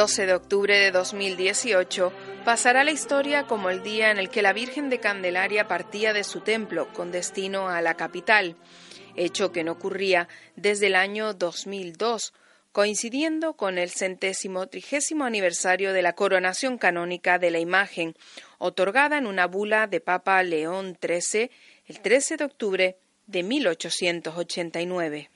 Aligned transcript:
12 0.00 0.24
de 0.24 0.32
octubre 0.32 0.78
de 0.78 0.92
2018 0.92 2.10
pasará 2.46 2.84
la 2.84 2.90
historia 2.90 3.46
como 3.46 3.68
el 3.68 3.82
día 3.82 4.10
en 4.10 4.16
el 4.16 4.30
que 4.30 4.40
la 4.40 4.54
Virgen 4.54 4.88
de 4.88 4.98
Candelaria 4.98 5.68
partía 5.68 6.14
de 6.14 6.24
su 6.24 6.40
templo 6.40 6.90
con 6.94 7.12
destino 7.12 7.68
a 7.68 7.82
la 7.82 7.98
capital, 7.98 8.56
hecho 9.14 9.52
que 9.52 9.62
no 9.62 9.72
ocurría 9.72 10.26
desde 10.56 10.86
el 10.86 10.94
año 10.94 11.34
2002, 11.34 12.32
coincidiendo 12.72 13.58
con 13.58 13.76
el 13.76 13.90
centésimo 13.90 14.68
trigésimo 14.68 15.26
aniversario 15.26 15.92
de 15.92 16.00
la 16.00 16.14
coronación 16.14 16.78
canónica 16.78 17.38
de 17.38 17.50
la 17.50 17.58
imagen, 17.58 18.14
otorgada 18.56 19.18
en 19.18 19.26
una 19.26 19.46
bula 19.46 19.86
de 19.86 20.00
Papa 20.00 20.42
León 20.42 20.96
XIII 20.98 21.50
el 21.84 22.00
13 22.00 22.38
de 22.38 22.44
octubre 22.46 22.96
de 23.26 23.42
1889. 23.42 25.29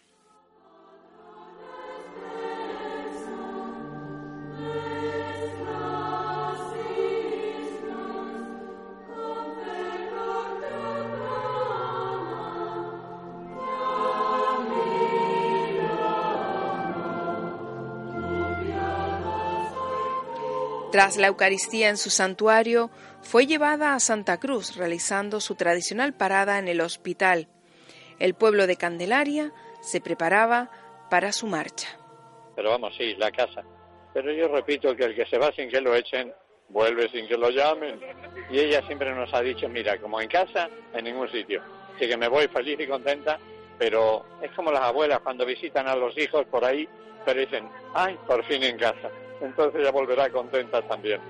Tras 20.95 21.17
la 21.17 21.27
Eucaristía 21.27 21.89
en 21.89 21.97
su 21.97 22.09
santuario, 22.09 22.89
fue 23.20 23.48
llevada 23.48 23.95
a 23.95 23.98
Santa 23.98 24.39
Cruz, 24.39 24.77
realizando 24.77 25.41
su 25.41 25.56
tradicional 25.56 26.14
parada 26.14 26.56
en 26.61 26.69
el 26.69 26.81
hospital. 26.81 27.48
El 28.20 28.34
pueblo 28.34 28.69
de 28.69 28.77
Candelaria 28.77 29.53
se 29.81 30.01
preparaba 30.01 30.70
para 31.11 31.33
su 31.33 31.48
marcha. 31.48 31.89
Pero 32.55 32.70
vamos, 32.70 32.95
sí, 32.97 33.17
la 33.17 33.33
casa. 33.33 33.64
Pero 34.12 34.31
yo 34.31 34.47
repito 34.47 34.95
que 34.95 35.06
el 35.06 35.17
que 35.17 35.27
se 35.27 35.36
va 35.36 35.51
sin 35.51 35.69
que 35.69 35.81
lo 35.81 35.97
echen, 35.97 36.33
vuelve 36.69 37.08
sin 37.08 37.27
que 37.27 37.39
lo 37.39 37.51
llamen. 37.51 37.98
Y 38.48 38.61
ella 38.61 38.81
siempre 38.86 39.12
nos 39.17 39.34
ha 39.34 39.41
dicho, 39.41 39.69
mira, 39.69 39.98
como 39.98 40.20
en 40.20 40.29
casa, 40.29 40.70
en 40.92 41.06
ningún 41.06 41.29
sitio. 41.29 41.61
Así 41.97 42.06
que 42.06 42.17
me 42.17 42.29
voy 42.29 42.47
feliz 42.47 42.79
y 42.79 42.86
contenta, 42.86 43.41
pero 43.80 44.24
es 44.40 44.52
como 44.52 44.70
las 44.70 44.83
abuelas 44.83 45.19
cuando 45.24 45.45
visitan 45.45 45.89
a 45.89 45.96
los 45.96 46.17
hijos 46.17 46.46
por 46.46 46.64
ahí, 46.64 46.89
pero 47.24 47.40
dicen, 47.40 47.69
ay, 47.95 48.17
por 48.29 48.45
fin 48.45 48.63
en 48.63 48.79
casa 48.79 49.11
entonces 49.45 49.81
ella 49.81 49.91
volverá 49.91 50.31
contenta 50.31 50.83
también. 50.83 51.21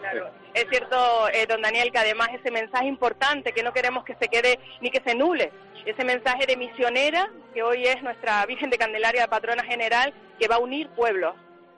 Claro. 0.00 0.30
Es 0.52 0.66
cierto, 0.68 1.28
eh, 1.32 1.46
don 1.48 1.62
Daniel, 1.62 1.90
que 1.90 1.98
además 1.98 2.28
ese 2.32 2.50
mensaje 2.50 2.86
importante, 2.86 3.52
que 3.52 3.62
no 3.62 3.72
queremos 3.72 4.04
que 4.04 4.14
se 4.16 4.28
quede 4.28 4.58
ni 4.80 4.90
que 4.90 5.00
se 5.00 5.14
nule, 5.14 5.50
ese 5.86 6.04
mensaje 6.04 6.46
de 6.46 6.56
misionera, 6.56 7.30
que 7.52 7.62
hoy 7.62 7.84
es 7.84 8.02
nuestra 8.02 8.44
Virgen 8.46 8.70
de 8.70 8.78
Candelaria, 8.78 9.26
patrona 9.26 9.64
general, 9.64 10.12
que 10.38 10.48
va 10.48 10.56
a 10.56 10.60
unir 10.60 10.88
pueblos. 10.90 11.34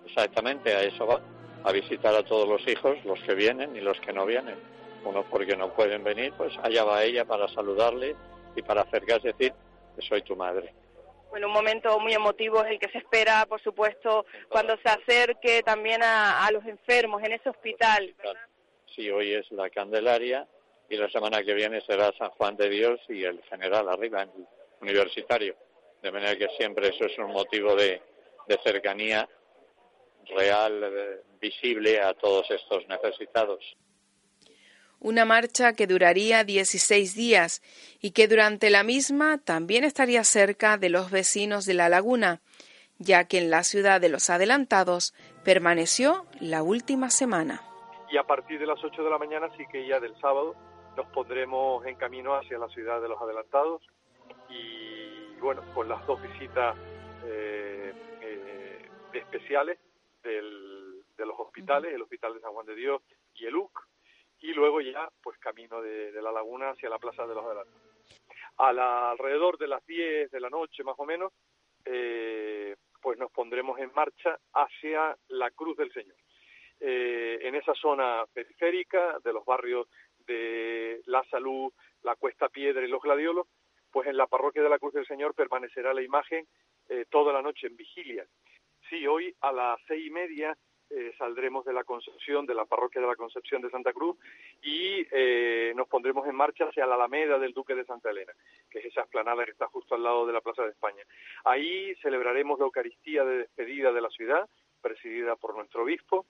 Exactamente, 0.06 0.74
a 0.74 0.82
eso 0.82 1.06
va, 1.06 1.20
a 1.64 1.72
visitar 1.72 2.14
a 2.14 2.22
todos 2.22 2.48
los 2.48 2.66
hijos, 2.68 2.96
los 3.04 3.20
que 3.20 3.34
vienen 3.34 3.74
y 3.74 3.80
los 3.80 3.98
que 4.00 4.12
no 4.12 4.26
vienen. 4.26 4.56
Unos 5.04 5.24
porque 5.26 5.56
no 5.56 5.72
pueden 5.72 6.04
venir, 6.04 6.32
pues 6.36 6.52
allá 6.62 6.84
va 6.84 7.02
ella 7.02 7.24
para 7.24 7.48
saludarle 7.48 8.14
y 8.54 8.62
para 8.62 8.82
acercarse 8.82 9.28
y 9.28 9.32
decir 9.32 9.52
soy 10.08 10.22
tu 10.22 10.36
madre. 10.36 10.72
Bueno, 11.30 11.48
un 11.48 11.52
momento 11.52 11.98
muy 12.00 12.12
emotivo 12.12 12.64
es 12.64 12.70
el 12.70 12.78
que 12.78 12.90
se 12.90 12.98
espera, 12.98 13.44
por 13.46 13.60
supuesto, 13.62 14.26
cuando 14.48 14.76
se 14.78 14.88
acerque 14.88 15.62
también 15.62 16.02
a, 16.02 16.48
los 16.52 16.64
enfermos 16.64 17.22
en 17.22 17.32
ese 17.32 17.50
hospital. 17.50 18.14
Sí, 18.94 19.10
hoy 19.10 19.34
es 19.34 19.50
la 19.52 19.68
Candelaria 19.68 20.46
y 20.88 20.96
la 20.96 21.10
semana 21.10 21.42
que 21.42 21.54
viene 21.54 21.80
será 21.82 22.12
San 22.16 22.30
Juan 22.30 22.56
de 22.56 22.68
Dios 22.68 23.00
y 23.08 23.24
el 23.24 23.42
general 23.44 23.88
arriba, 23.88 24.22
en 24.22 24.30
el 24.30 24.46
universitario. 24.80 25.56
De 26.02 26.12
manera 26.12 26.36
que 26.36 26.48
siempre 26.56 26.88
eso 26.88 27.04
es 27.04 27.18
un 27.18 27.32
motivo 27.32 27.74
de, 27.74 28.00
cercanía 28.64 29.28
real, 30.26 30.82
eh, 30.84 31.22
visible 31.40 32.00
a 32.00 32.14
todos 32.14 32.50
estos 32.50 32.86
necesitados 32.88 33.60
una 35.00 35.24
marcha 35.24 35.74
que 35.74 35.86
duraría 35.86 36.44
16 36.44 37.14
días 37.14 37.62
y 38.00 38.12
que 38.12 38.28
durante 38.28 38.70
la 38.70 38.82
misma 38.82 39.38
también 39.38 39.84
estaría 39.84 40.24
cerca 40.24 40.78
de 40.78 40.88
los 40.88 41.10
vecinos 41.10 41.64
de 41.66 41.74
la 41.74 41.88
laguna, 41.88 42.40
ya 42.98 43.24
que 43.24 43.38
en 43.38 43.50
la 43.50 43.62
ciudad 43.62 44.00
de 44.00 44.08
los 44.08 44.30
adelantados 44.30 45.14
permaneció 45.44 46.26
la 46.40 46.62
última 46.62 47.10
semana. 47.10 47.62
Y 48.10 48.16
a 48.16 48.24
partir 48.24 48.58
de 48.58 48.66
las 48.66 48.82
8 48.82 49.02
de 49.02 49.10
la 49.10 49.18
mañana, 49.18 49.48
sí 49.56 49.64
que 49.70 49.86
ya 49.86 50.00
del 50.00 50.18
sábado, 50.20 50.54
nos 50.96 51.06
pondremos 51.08 51.84
en 51.86 51.96
camino 51.96 52.34
hacia 52.34 52.58
la 52.58 52.68
ciudad 52.68 53.00
de 53.02 53.08
los 53.08 53.20
adelantados 53.20 53.82
y 54.48 55.38
bueno, 55.40 55.62
con 55.74 55.88
las 55.88 56.04
dos 56.06 56.20
visitas 56.22 56.76
eh, 57.24 57.92
eh, 58.22 58.88
especiales 59.12 59.78
de 60.22 61.24
los 61.24 61.38
hospitales, 61.38 61.94
el 61.94 62.02
Hospital 62.02 62.34
de 62.34 62.40
San 62.40 62.52
Juan 62.52 62.66
de 62.66 62.74
Dios 62.74 63.00
y 63.34 63.46
el 63.46 63.54
UC, 63.54 63.86
y 64.46 64.54
luego 64.54 64.80
ya 64.80 65.08
pues 65.22 65.36
camino 65.38 65.82
de, 65.82 66.12
la 66.22 66.30
laguna 66.30 66.70
hacia 66.70 66.88
la 66.88 66.98
Plaza 66.98 67.26
de 67.26 67.34
los 67.34 67.44
Adelantos. 67.44 67.74
A 68.58 69.10
alrededor 69.10 69.58
de 69.58 69.66
las 69.66 69.84
10 69.84 70.30
de 70.30 70.40
la 70.40 70.48
noche 70.48 70.84
más 70.84 70.94
o 70.98 71.04
menos, 71.04 71.32
eh, 71.84 72.76
pues 73.02 73.18
nos 73.18 73.30
pondremos 73.32 73.78
en 73.80 73.92
marcha 73.92 74.38
hacia 74.54 75.16
la 75.28 75.50
Cruz 75.50 75.76
del 75.76 75.92
Señor. 75.92 76.16
Eh, 76.78 77.38
en 77.42 77.54
esa 77.56 77.74
zona 77.74 78.24
periférica 78.32 79.18
de 79.24 79.32
los 79.32 79.44
barrios 79.44 79.88
de 80.26 81.00
La 81.06 81.24
Salud, 81.24 81.72
la 82.02 82.14
Cuesta 82.14 82.48
Piedra 82.48 82.84
y 82.84 82.88
los 82.88 83.02
Gladiolos, 83.02 83.48
pues 83.90 84.06
en 84.06 84.16
la 84.16 84.26
parroquia 84.28 84.62
de 84.62 84.68
la 84.68 84.78
Cruz 84.78 84.94
del 84.94 85.06
Señor 85.06 85.34
permanecerá 85.34 85.92
la 85.92 86.02
imagen 86.02 86.46
eh, 86.88 87.04
toda 87.10 87.32
la 87.32 87.42
noche 87.42 87.66
en 87.66 87.76
vigilia. 87.76 88.24
Sí, 88.88 89.06
hoy 89.06 89.34
a 89.40 89.52
las 89.52 89.80
seis 89.88 90.06
y 90.06 90.10
media 90.10 90.56
eh, 90.90 91.12
saldremos 91.18 91.64
de 91.64 91.72
la 91.72 91.84
Concepción, 91.84 92.46
de 92.46 92.54
la 92.54 92.64
parroquia 92.64 93.00
de 93.00 93.06
la 93.06 93.16
Concepción 93.16 93.62
de 93.62 93.70
Santa 93.70 93.92
Cruz, 93.92 94.16
y 94.62 95.06
eh, 95.10 95.72
nos 95.74 95.88
pondremos 95.88 96.26
en 96.28 96.34
marcha 96.34 96.64
hacia 96.64 96.86
la 96.86 96.94
Alameda 96.94 97.38
del 97.38 97.52
Duque 97.52 97.74
de 97.74 97.84
Santa 97.84 98.10
Elena, 98.10 98.32
que 98.70 98.78
es 98.78 98.86
esa 98.86 99.02
esplanada 99.02 99.44
que 99.44 99.50
está 99.50 99.66
justo 99.66 99.94
al 99.94 100.02
lado 100.02 100.26
de 100.26 100.32
la 100.32 100.40
Plaza 100.40 100.62
de 100.62 100.70
España. 100.70 101.02
Ahí 101.44 101.94
celebraremos 102.02 102.58
la 102.58 102.66
Eucaristía 102.66 103.24
de 103.24 103.38
despedida 103.38 103.92
de 103.92 104.00
la 104.00 104.10
ciudad, 104.10 104.48
presidida 104.80 105.36
por 105.36 105.56
nuestro 105.56 105.82
obispo, 105.82 106.26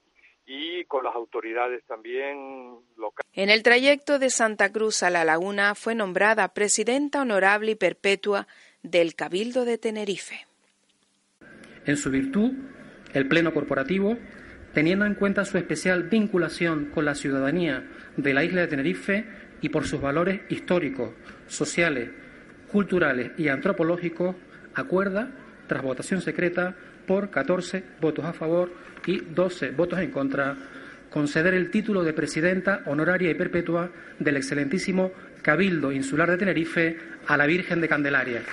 y 0.47 0.85
con 0.85 1.03
las 1.03 1.13
autoridades 1.13 1.83
también 1.85 2.77
locales. 2.95 3.29
En 3.33 3.49
el 3.49 3.63
trayecto 3.63 4.17
de 4.17 4.29
Santa 4.29 4.71
Cruz 4.71 5.03
a 5.03 5.09
la 5.09 5.25
Laguna 5.25 5.75
fue 5.75 5.93
nombrada 5.93 6.53
presidenta 6.53 7.21
honorable 7.21 7.71
y 7.71 7.75
perpetua 7.75 8.47
del 8.81 9.13
Cabildo 9.13 9.65
de 9.65 9.77
Tenerife. 9.77 10.47
En 11.85 11.97
su 11.97 12.09
virtud, 12.09 12.51
el 13.13 13.27
Pleno 13.27 13.53
Corporativo 13.53 14.17
teniendo 14.77 15.05
en 15.05 15.15
cuenta 15.15 15.43
su 15.43 15.57
especial 15.57 16.03
vinculación 16.03 16.91
con 16.93 17.03
la 17.03 17.15
ciudadanía 17.15 17.83
de 18.15 18.31
la 18.31 18.43
isla 18.43 18.61
de 18.61 18.67
Tenerife 18.67 19.25
y 19.59 19.69
por 19.69 19.87
sus 19.87 19.99
valores 19.99 20.41
históricos, 20.49 21.15
sociales, 21.47 22.11
culturales 22.71 23.31
y 23.39 23.47
antropológicos, 23.47 24.35
acuerda, 24.75 25.31
tras 25.65 25.81
votación 25.81 26.21
secreta, 26.21 26.75
por 27.07 27.31
14 27.31 27.83
votos 27.99 28.23
a 28.23 28.33
favor 28.33 28.71
y 29.07 29.17
12 29.17 29.71
votos 29.71 29.97
en 29.97 30.11
contra, 30.11 30.55
conceder 31.09 31.55
el 31.55 31.71
título 31.71 32.03
de 32.03 32.13
presidenta 32.13 32.83
honoraria 32.85 33.31
y 33.31 33.33
perpetua 33.33 33.89
del 34.19 34.37
excelentísimo 34.37 35.11
Cabildo 35.41 35.91
Insular 35.91 36.29
de 36.29 36.37
Tenerife 36.37 36.97
a 37.25 37.35
la 37.35 37.47
Virgen 37.47 37.81
de 37.81 37.87
Candelaria. 37.87 38.43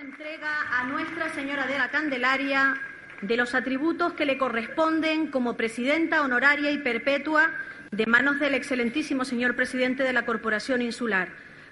entrega 0.00 0.80
a 0.80 0.86
Nuestra 0.86 1.28
Señora 1.30 1.66
de 1.66 1.76
la 1.76 1.90
Candelaria 1.90 2.80
de 3.22 3.36
los 3.36 3.54
atributos 3.54 4.12
que 4.12 4.26
le 4.26 4.38
corresponden 4.38 5.28
como 5.28 5.56
presidenta 5.56 6.22
honoraria 6.22 6.70
y 6.70 6.78
perpetua 6.78 7.50
de 7.90 8.06
manos 8.06 8.38
del 8.40 8.54
excelentísimo 8.54 9.24
señor 9.24 9.56
presidente 9.56 10.02
de 10.02 10.12
la 10.12 10.26
Corporación 10.26 10.82
Insular. 10.82 11.28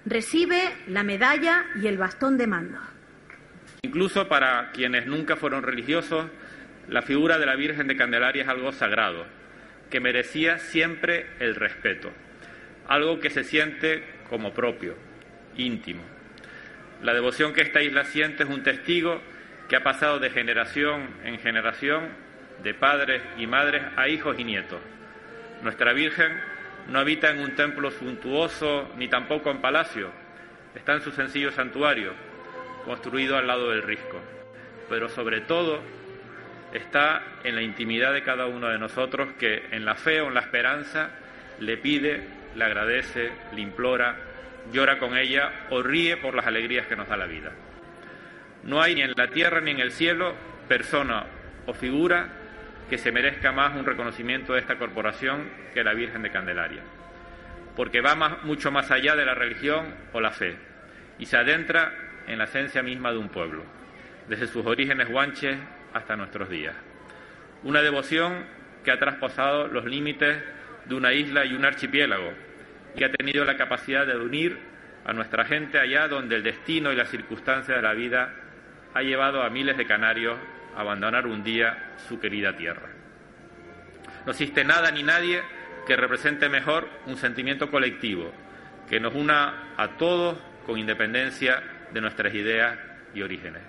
Recibe 0.06 0.61
la 0.88 1.02
medalla 1.02 1.67
y 1.82 1.87
el 1.87 1.99
bastón 1.99 2.37
de 2.38 2.46
mando. 2.46 2.79
Incluso 3.82 4.29
para 4.29 4.70
quienes 4.73 5.06
nunca 5.06 5.37
fueron 5.37 5.62
religiosos, 5.62 6.26
la 6.88 7.02
figura 7.02 7.38
de 7.38 7.46
la 7.46 7.56
Virgen 7.56 7.87
de 7.87 7.96
Candelaria 7.96 8.43
es 8.43 8.49
algo 8.49 8.73
sagrado, 8.73 9.26
que 9.91 10.00
merecía 10.00 10.58
siempre 10.58 11.26
el 11.38 11.55
respeto, 11.55 12.11
algo 12.88 13.20
que 13.20 13.31
se 13.31 13.44
siente 13.44 14.02
como 14.29 14.52
propio, 14.52 14.96
íntimo. 15.56 16.02
La 17.02 17.12
devoción 17.12 17.52
que 17.52 17.62
esta 17.62 17.82
isla 17.82 18.05
siente 18.05 18.44
es 18.44 18.49
un 18.49 18.62
testigo 18.62 19.20
que 19.69 19.76
ha 19.76 19.82
pasado 19.82 20.19
de 20.19 20.31
generación 20.31 21.08
en 21.25 21.38
generación, 21.38 22.08
de 22.62 22.75
padres 22.75 23.22
y 23.38 23.46
madres 23.46 23.82
a 23.96 24.08
hijos 24.08 24.38
y 24.38 24.44
nietos. 24.44 24.81
Nuestra 25.62 25.93
Virgen 25.93 26.40
no 26.88 26.99
habita 26.99 27.31
en 27.31 27.40
un 27.40 27.55
templo 27.55 27.90
suntuoso 27.90 28.93
ni 28.96 29.08
tampoco 29.08 29.50
en 29.50 29.61
palacio, 29.61 30.11
está 30.75 30.94
en 30.94 31.00
su 31.00 31.11
sencillo 31.12 31.50
santuario, 31.50 32.12
construido 32.84 33.37
al 33.37 33.46
lado 33.46 33.70
del 33.70 33.82
risco. 33.82 34.20
Pero 34.88 35.08
sobre 35.08 35.40
todo 35.40 35.81
está 36.72 37.22
en 37.44 37.55
la 37.55 37.62
intimidad 37.62 38.12
de 38.12 38.22
cada 38.22 38.46
uno 38.46 38.69
de 38.69 38.78
nosotros 38.78 39.28
que 39.38 39.69
en 39.70 39.84
la 39.84 39.94
fe 39.94 40.20
o 40.20 40.28
en 40.28 40.34
la 40.34 40.40
esperanza 40.40 41.10
le 41.60 41.76
pide, 41.78 42.26
le 42.55 42.64
agradece, 42.64 43.32
le 43.55 43.60
implora, 43.60 44.17
llora 44.72 44.99
con 44.99 45.17
ella 45.17 45.67
o 45.70 45.82
ríe 45.82 46.17
por 46.17 46.34
las 46.34 46.46
alegrías 46.46 46.87
que 46.87 46.96
nos 46.96 47.08
da 47.08 47.17
la 47.17 47.26
vida. 47.26 47.52
No 48.64 48.81
hay 48.81 48.94
ni 48.94 49.02
en 49.02 49.12
la 49.14 49.28
tierra 49.28 49.61
ni 49.61 49.72
en 49.72 49.81
el 49.81 49.93
cielo 49.93 50.34
persona 50.69 51.26
o 51.66 51.75
figura 51.75 52.28
que 52.88 52.99
se 52.99 53.12
merezca 53.12 53.52
más 53.52 53.76
un 53.76 53.84
reconocimiento 53.84 54.55
de 54.55 54.61
esta 54.61 54.76
corporación 54.76 55.49
que 55.72 55.84
la 55.84 55.94
Virgen 55.94 56.22
de 56.22 56.31
Candelaria, 56.31 56.82
porque 57.76 58.00
va 58.00 58.38
mucho 58.43 58.70
más 58.70 58.90
allá 58.90 59.16
de 59.16 59.26
la 59.26 59.34
religión 59.34 59.94
o 60.12 60.20
la 60.20 60.31
fe 60.31 60.56
y 61.19 61.26
se 61.26 61.37
adentra 61.37 61.93
en 62.26 62.38
la 62.38 62.44
esencia 62.44 62.82
misma 62.82 63.12
de 63.12 63.19
un 63.19 63.28
pueblo, 63.28 63.64
desde 64.28 64.46
sus 64.46 64.64
orígenes 64.64 65.08
guanches 65.08 65.58
hasta 65.93 66.17
nuestros 66.17 66.49
días. 66.49 66.75
Una 67.62 67.82
devoción 67.82 68.46
que 68.82 68.90
ha 68.90 68.99
traspasado 68.99 69.69
los 69.69 69.84
límites 69.84 70.43
de 70.87 70.94
una 70.94 71.12
isla 71.12 71.44
y 71.44 71.55
un 71.55 71.64
archipiélago 71.64 72.32
y 72.96 73.05
ha 73.05 73.10
tenido 73.10 73.44
la 73.44 73.56
capacidad 73.56 74.06
de 74.06 74.17
unir 74.17 74.58
a 75.05 75.12
nuestra 75.12 75.44
gente 75.44 75.78
allá 75.78 76.08
donde 76.08 76.37
el 76.37 76.43
destino 76.43 76.93
y 76.93 76.96
las 76.96 77.10
circunstancias 77.10 77.76
de 77.76 77.82
la 77.82 77.94
vida 77.94 78.34
ha 78.94 79.02
llevado 79.02 79.43
a 79.43 79.50
miles 79.50 79.76
de 79.76 79.87
canarios 79.87 80.38
a 80.76 80.81
abandonar 80.81 81.26
un 81.26 81.43
día 81.43 81.94
su 82.08 82.19
querida 82.19 82.56
tierra. 82.56 82.91
No 84.25 84.32
existe 84.32 84.64
nada 84.64 84.91
ni 84.91 85.02
nadie 85.02 85.43
que 85.87 85.96
represente 85.96 86.49
mejor 86.49 86.88
un 87.06 87.17
sentimiento 87.17 87.70
colectivo, 87.70 88.31
que 88.88 89.00
nos 89.00 89.14
una 89.14 89.75
a 89.76 89.96
todos 89.96 90.38
con 90.67 90.79
independencia 90.79 91.62
de 91.93 92.00
nuestras 92.00 92.35
ideas 92.35 92.79
y 93.14 93.23
orígenes. 93.23 93.62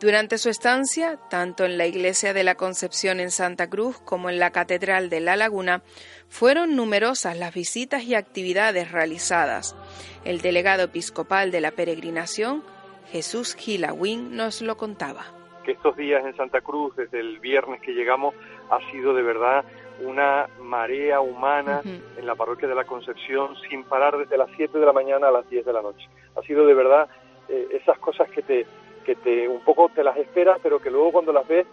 Durante 0.00 0.38
su 0.38 0.48
estancia, 0.48 1.16
tanto 1.30 1.64
en 1.64 1.78
la 1.78 1.86
Iglesia 1.86 2.32
de 2.32 2.42
la 2.42 2.56
Concepción 2.56 3.20
en 3.20 3.30
Santa 3.30 3.68
Cruz 3.68 4.00
como 4.00 4.30
en 4.30 4.40
la 4.40 4.50
Catedral 4.50 5.08
de 5.10 5.20
La 5.20 5.36
Laguna, 5.36 5.82
fueron 6.28 6.74
numerosas 6.74 7.36
las 7.36 7.54
visitas 7.54 8.02
y 8.02 8.16
actividades 8.16 8.90
realizadas. 8.90 9.76
El 10.24 10.40
delegado 10.40 10.84
episcopal 10.84 11.52
de 11.52 11.60
la 11.60 11.70
peregrinación 11.70 12.64
Jesús 13.12 13.54
Gilawin 13.54 14.34
nos 14.34 14.62
lo 14.62 14.78
contaba. 14.78 15.26
Que 15.64 15.72
estos 15.72 15.94
días 15.98 16.24
en 16.24 16.34
Santa 16.34 16.62
Cruz, 16.62 16.96
desde 16.96 17.20
el 17.20 17.40
viernes 17.40 17.82
que 17.82 17.92
llegamos, 17.92 18.34
ha 18.70 18.80
sido 18.90 19.12
de 19.12 19.22
verdad 19.22 19.66
una 20.00 20.48
marea 20.58 21.20
humana 21.20 21.82
en 21.84 22.26
la 22.26 22.34
parroquia 22.34 22.68
de 22.68 22.74
la 22.74 22.84
Concepción 22.84 23.54
sin 23.68 23.84
parar 23.84 24.16
desde 24.16 24.38
las 24.38 24.48
7 24.56 24.78
de 24.78 24.86
la 24.86 24.94
mañana 24.94 25.28
a 25.28 25.30
las 25.30 25.48
10 25.50 25.66
de 25.66 25.72
la 25.74 25.82
noche. 25.82 26.08
Ha 26.36 26.42
sido 26.42 26.66
de 26.66 26.72
verdad 26.72 27.06
eh, 27.50 27.68
esas 27.72 27.98
cosas 27.98 28.30
que 28.30 28.40
te, 28.40 28.66
que 29.04 29.14
te 29.14 29.46
un 29.46 29.60
poco 29.60 29.90
te 29.94 30.02
las 30.02 30.16
esperas, 30.16 30.58
pero 30.62 30.80
que 30.80 30.90
luego 30.90 31.12
cuando 31.12 31.34
las 31.34 31.46
ves, 31.46 31.66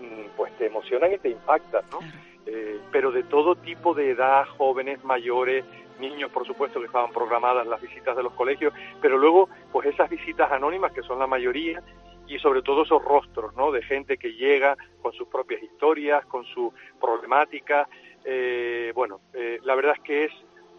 mm, 0.00 0.36
pues 0.36 0.52
te 0.58 0.66
emocionan 0.66 1.12
y 1.12 1.18
te 1.18 1.28
impactan, 1.28 1.84
¿no? 1.92 2.00
Eh, 2.44 2.80
pero 2.90 3.12
de 3.12 3.22
todo 3.22 3.54
tipo 3.54 3.94
de 3.94 4.10
edad, 4.10 4.46
jóvenes, 4.58 5.04
mayores, 5.04 5.64
niños, 6.02 6.30
por 6.30 6.46
supuesto, 6.46 6.80
que 6.80 6.86
estaban 6.86 7.10
programadas 7.12 7.66
las 7.66 7.80
visitas 7.80 8.14
de 8.14 8.22
los 8.22 8.34
colegios, 8.34 8.74
pero 9.00 9.16
luego, 9.16 9.48
pues 9.72 9.88
esas 9.88 10.10
visitas 10.10 10.52
anónimas, 10.52 10.92
que 10.92 11.02
son 11.02 11.18
la 11.18 11.26
mayoría, 11.26 11.82
y 12.26 12.38
sobre 12.38 12.62
todo 12.62 12.82
esos 12.82 13.02
rostros, 13.04 13.54
¿no? 13.56 13.72
De 13.72 13.82
gente 13.82 14.16
que 14.16 14.32
llega 14.32 14.76
con 15.00 15.12
sus 15.12 15.28
propias 15.28 15.62
historias, 15.62 16.24
con 16.26 16.44
su 16.44 16.72
problemática. 17.00 17.88
Eh, 18.24 18.92
bueno, 18.94 19.20
eh, 19.34 19.58
la 19.64 19.74
verdad 19.74 19.94
es 19.96 20.02
que 20.02 20.24
es 20.24 20.32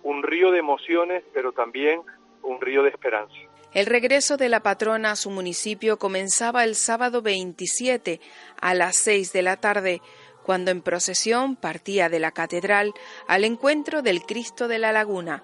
un 0.04 0.24
río 0.24 0.52
de 0.52 0.60
emociones, 0.60 1.24
pero 1.34 1.52
también 1.52 2.02
un 2.42 2.60
río 2.60 2.84
de 2.84 2.90
esperanza. 2.90 3.36
El 3.74 3.88
regreso 3.88 4.38
de 4.38 4.50
la 4.50 4.60
patrona 4.60 5.12
a 5.12 5.16
su 5.16 5.32
municipio 5.32 5.98
comenzaba 5.98 6.64
el 6.64 6.76
sábado 6.76 7.24
27 7.24 8.20
a 8.62 8.74
las 8.76 8.98
6 8.98 9.34
de 9.34 9.42
la 9.42 9.58
tarde 9.58 10.02
cuando 10.44 10.72
en 10.72 10.82
procesión 10.82 11.56
partía 11.56 12.10
de 12.10 12.20
la 12.20 12.32
catedral 12.32 12.94
al 13.28 13.44
encuentro 13.44 14.02
del 14.02 14.24
Cristo 14.24 14.68
de 14.68 14.80
la 14.80 14.92
Laguna, 14.92 15.44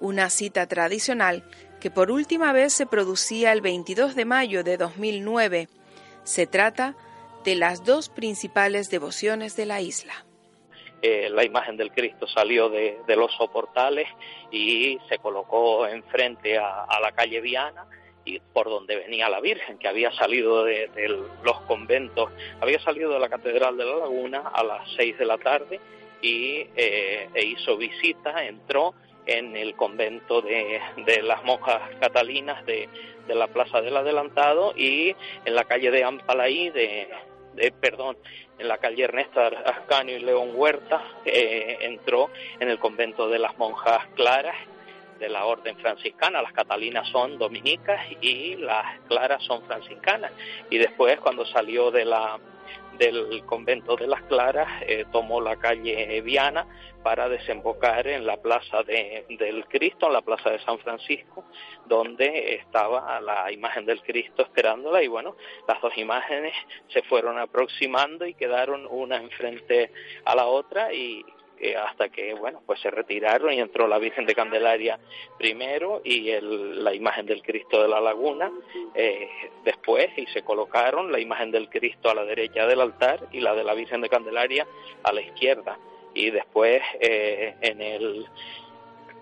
una 0.00 0.30
cita 0.30 0.66
tradicional 0.66 1.44
que 1.80 1.90
por 1.90 2.10
última 2.10 2.52
vez 2.52 2.72
se 2.72 2.86
producía 2.86 3.52
el 3.52 3.60
22 3.60 4.14
de 4.14 4.24
mayo 4.24 4.62
de 4.62 4.76
2009. 4.76 5.68
Se 6.24 6.46
trata 6.46 6.94
de 7.44 7.54
las 7.54 7.84
dos 7.84 8.08
principales 8.08 8.90
devociones 8.90 9.56
de 9.56 9.66
la 9.66 9.80
isla. 9.80 10.26
Eh, 11.02 11.30
la 11.30 11.44
imagen 11.44 11.78
del 11.78 11.90
Cristo 11.92 12.26
salió 12.26 12.68
de, 12.68 12.98
los 13.08 13.32
soportales 13.34 14.06
y 14.50 14.98
se 15.08 15.18
colocó 15.18 15.86
enfrente 15.86 16.58
a, 16.58 16.84
a 16.84 17.00
la 17.00 17.12
calle 17.12 17.40
Viana 17.40 17.86
y 18.30 18.40
por 18.52 18.68
donde 18.68 18.96
venía 18.96 19.28
la 19.28 19.40
Virgen, 19.40 19.78
que 19.78 19.88
había 19.88 20.12
salido 20.12 20.64
de, 20.64 20.88
los 21.42 21.60
conventos, 21.62 22.30
había 22.60 22.78
salido 22.80 23.12
de 23.12 23.18
la 23.18 23.28
Catedral 23.28 23.76
de 23.76 23.84
la 23.84 23.96
Laguna 23.96 24.50
a 24.52 24.62
las 24.62 24.88
seis 24.96 25.18
de 25.18 25.24
la 25.24 25.38
tarde 25.38 25.80
y 26.22 26.66
eh, 26.76 27.28
e 27.34 27.44
hizo 27.44 27.76
visita, 27.76 28.44
entró 28.44 28.94
en 29.26 29.56
el 29.56 29.74
convento 29.74 30.42
de, 30.42 30.80
las 31.22 31.42
monjas 31.44 31.80
catalinas 32.00 32.64
de, 32.66 32.88
la 33.28 33.48
Plaza 33.48 33.80
del 33.80 33.96
Adelantado 33.96 34.72
y 34.76 35.14
en 35.44 35.54
la 35.54 35.64
calle 35.64 35.90
de 35.90 36.02
Ampalaí, 36.02 36.70
de, 36.70 37.08
perdón, 37.80 38.16
en 38.58 38.66
la 38.66 38.78
calle 38.78 39.04
Ernesto 39.04 39.40
Ascanio 39.40 40.16
y 40.16 40.20
León 40.20 40.50
Huerta, 40.54 41.02
eh, 41.24 41.78
entró 41.80 42.30
en 42.58 42.68
el 42.68 42.78
convento 42.78 43.28
de 43.28 43.38
las 43.38 43.56
monjas 43.56 44.04
claras 44.14 44.56
de 45.20 45.28
la 45.28 45.44
orden 45.44 45.76
franciscana. 45.76 46.42
Las 46.42 46.52
catalinas 46.52 47.08
son 47.10 47.38
dominicas 47.38 48.00
y 48.20 48.56
las 48.56 48.98
claras 49.06 49.42
son 49.44 49.62
franciscanas. 49.62 50.32
Y 50.70 50.78
después, 50.78 51.20
cuando 51.20 51.46
salió 51.46 51.90
de 51.92 52.04
la 52.04 52.40
del 52.98 53.42
convento 53.46 53.96
de 53.96 54.06
las 54.06 54.22
Claras, 54.24 54.68
eh, 54.82 55.06
tomó 55.10 55.40
la 55.40 55.56
calle 55.56 56.20
Viana 56.20 56.66
para 57.02 57.30
desembocar 57.30 58.06
en 58.06 58.26
la 58.26 58.36
plaza 58.36 58.82
de, 58.82 59.24
del 59.38 59.64
Cristo, 59.66 60.08
en 60.08 60.12
la 60.12 60.20
plaza 60.20 60.50
de 60.50 60.60
San 60.60 60.78
Francisco, 60.80 61.44
donde 61.86 62.56
estaba 62.56 63.18
la 63.22 63.50
imagen 63.50 63.86
del 63.86 64.02
Cristo 64.02 64.42
esperándola 64.42 65.02
y 65.02 65.08
bueno, 65.08 65.34
las 65.66 65.80
dos 65.80 65.96
imágenes 65.96 66.52
se 66.88 67.02
fueron 67.02 67.38
aproximando 67.38 68.26
y 68.26 68.34
quedaron 68.34 68.86
una 68.90 69.16
enfrente 69.16 69.90
a 70.26 70.34
la 70.34 70.44
otra 70.44 70.92
y 70.92 71.24
hasta 71.76 72.08
que 72.08 72.34
bueno 72.34 72.62
pues 72.64 72.80
se 72.80 72.90
retiraron 72.90 73.52
y 73.52 73.60
entró 73.60 73.86
la 73.86 73.98
Virgen 73.98 74.26
de 74.26 74.34
Candelaria 74.34 74.98
primero 75.38 76.00
y 76.04 76.32
la 76.40 76.94
imagen 76.94 77.26
del 77.26 77.42
Cristo 77.42 77.82
de 77.82 77.88
la 77.88 78.00
Laguna 78.00 78.50
eh, 78.94 79.28
después 79.64 80.08
y 80.16 80.26
se 80.26 80.42
colocaron 80.42 81.12
la 81.12 81.20
imagen 81.20 81.50
del 81.50 81.68
Cristo 81.68 82.10
a 82.10 82.14
la 82.14 82.24
derecha 82.24 82.66
del 82.66 82.80
altar 82.80 83.28
y 83.32 83.40
la 83.40 83.54
de 83.54 83.64
la 83.64 83.74
Virgen 83.74 84.00
de 84.00 84.08
Candelaria 84.08 84.66
a 85.02 85.12
la 85.12 85.20
izquierda. 85.20 85.78
Y 86.14 86.30
después 86.30 86.82
eh, 87.00 87.54
en 87.60 87.80
el 87.80 88.26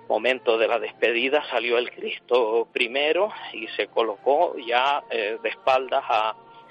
momento 0.08 0.56
de 0.56 0.68
la 0.68 0.78
despedida 0.78 1.44
salió 1.50 1.76
el 1.76 1.90
Cristo 1.90 2.66
primero 2.72 3.30
y 3.52 3.68
se 3.68 3.88
colocó 3.88 4.56
ya 4.56 5.04
eh, 5.10 5.38
de 5.42 5.48
espaldas 5.48 6.04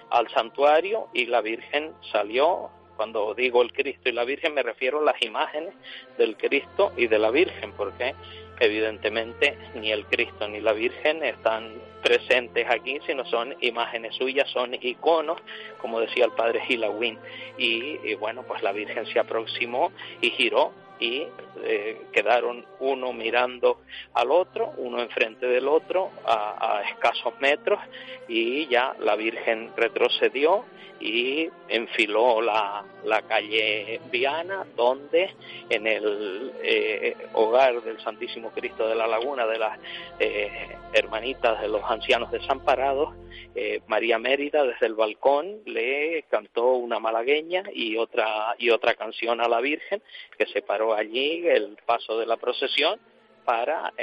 al 0.10 0.30
santuario 0.30 1.08
y 1.14 1.26
la 1.26 1.42
Virgen 1.42 1.94
salió 2.12 2.72
cuando 2.98 3.34
digo 3.36 3.62
el 3.62 3.72
Cristo 3.72 4.10
y 4.10 4.12
la 4.12 4.26
Virgen 4.26 4.56
me 4.56 4.64
refiero 4.64 5.00
a 5.00 5.04
las 5.04 5.22
imágenes 5.22 5.74
del 6.18 6.36
Cristo 6.36 6.92
y 6.98 7.08
de 7.08 7.20
la 7.20 7.30
Virgen, 7.30 7.72
porque 7.74 8.16
evidentemente 8.60 9.58
ni 9.76 9.92
el 9.92 10.06
Cristo 10.08 10.48
ni 10.48 10.60
la 10.60 10.74
Virgen 10.74 11.24
están 11.24 11.76
presentes 12.04 12.68
aquí, 12.70 13.00
sino 13.06 13.26
son 13.26 13.56
imágenes 13.62 14.16
suyas, 14.16 14.50
son 14.50 14.74
iconos, 14.74 15.40
como 15.80 16.00
decía 16.00 16.26
el 16.26 16.32
padre 16.32 16.62
Hilawin. 16.68 17.18
Y, 17.58 18.16
bueno, 18.16 18.44
pues 18.44 18.64
la 18.64 18.72
Virgen 18.72 19.06
se 19.08 19.20
aproximó 19.20 19.92
y 20.22 20.32
giró 20.32 20.72
y 21.00 21.28
eh, 21.64 22.02
quedaron 22.12 22.66
uno 22.80 23.14
mirando 23.14 23.82
al 24.16 24.32
otro, 24.32 24.74
uno 24.78 25.00
enfrente 25.00 25.46
del 25.46 25.68
otro 25.68 26.10
a, 26.26 26.80
a 26.80 26.82
escasos 26.90 27.40
metros 27.40 27.80
y 28.28 28.66
ya 28.68 28.96
la 29.00 29.16
Virgen 29.16 29.72
retrocedió 29.78 30.66
y 31.00 31.50
enfiló 31.70 32.42
la, 32.42 32.84
la 33.04 33.22
calle 33.24 34.02
Viana, 34.12 34.66
donde 34.76 35.30
en 35.70 35.88
el 35.88 36.54
eh, 36.64 37.16
hogar 37.34 37.82
del 37.84 38.00
Santísimo 38.02 38.52
Cristo 38.52 38.88
de 38.88 38.96
la 38.96 39.08
Laguna, 39.08 39.46
de 39.46 39.60
las 39.60 39.80
eh, 40.20 40.76
hermanitas 40.94 41.62
de 41.62 41.68
los 41.68 41.84
ancianos 41.84 42.32
desamparados, 42.32 43.16
eh, 43.56 43.82
María 43.88 44.20
Mérida 44.20 44.64
desde 44.64 44.86
el 44.86 44.96
balcón 44.96 45.62
le 45.66 46.24
cantó 46.30 46.74
una 46.74 47.00
malagueña 47.00 47.64
y 47.74 47.98
otra, 47.98 48.56
y 48.58 48.70
otra 48.70 48.96
canción 48.96 49.42
a 49.42 49.48
la 49.48 49.62
Virgen, 49.62 50.02
que 50.38 50.46
se 50.48 50.62
paró 50.62 50.94
allí 50.94 51.48
el 51.48 51.78
paso 51.86 52.18
de 52.20 52.26
la 52.26 52.38
procesión 52.38 53.00
para 53.48 53.94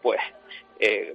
pues 0.00 0.18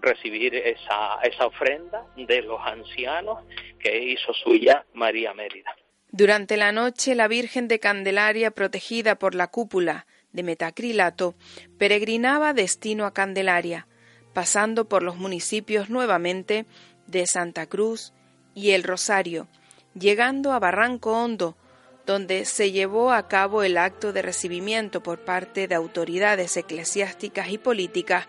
recibir 0.02 0.54
esa, 0.54 1.20
esa 1.24 1.48
ofrenda 1.48 2.06
de 2.16 2.44
los 2.44 2.62
ancianos 2.62 3.40
que 3.80 3.98
hizo 3.98 4.32
suya 4.34 4.86
María 4.94 5.34
Mérida. 5.34 5.76
Durante 6.12 6.58
la 6.58 6.72
noche, 6.72 7.16
la 7.16 7.28
Virgen 7.28 7.68
de 7.68 7.80
Candelaria, 7.80 8.52
protegida 8.52 9.16
por 9.16 9.34
la 9.34 9.48
cúpula 9.48 10.06
de 10.32 10.44
metacrilato, 10.44 11.34
peregrinaba 11.80 12.54
destino 12.54 13.08
a 13.08 13.14
Candelaria, 13.14 13.88
pasando 14.32 14.88
por 14.88 15.02
los 15.02 15.16
municipios 15.16 15.90
nuevamente 15.90 16.68
de 17.08 17.26
Santa 17.26 17.66
Cruz 17.66 18.14
y 18.54 18.72
El 18.72 18.84
Rosario, 18.84 19.48
llegando 19.96 20.52
a 20.52 20.60
Barranco 20.60 21.14
Hondo, 21.14 21.58
donde 22.06 22.46
se 22.46 22.72
llevó 22.72 23.12
a 23.12 23.28
cabo 23.28 23.64
el 23.64 23.78
acto 23.78 24.12
de 24.12 24.22
recibimiento 24.22 25.02
por 25.02 25.20
parte 25.20 25.68
de 25.68 25.76
autoridades 25.76 26.58
eclesiásticas 26.58 27.50
y 27.50 27.58
políticas. 27.58 28.28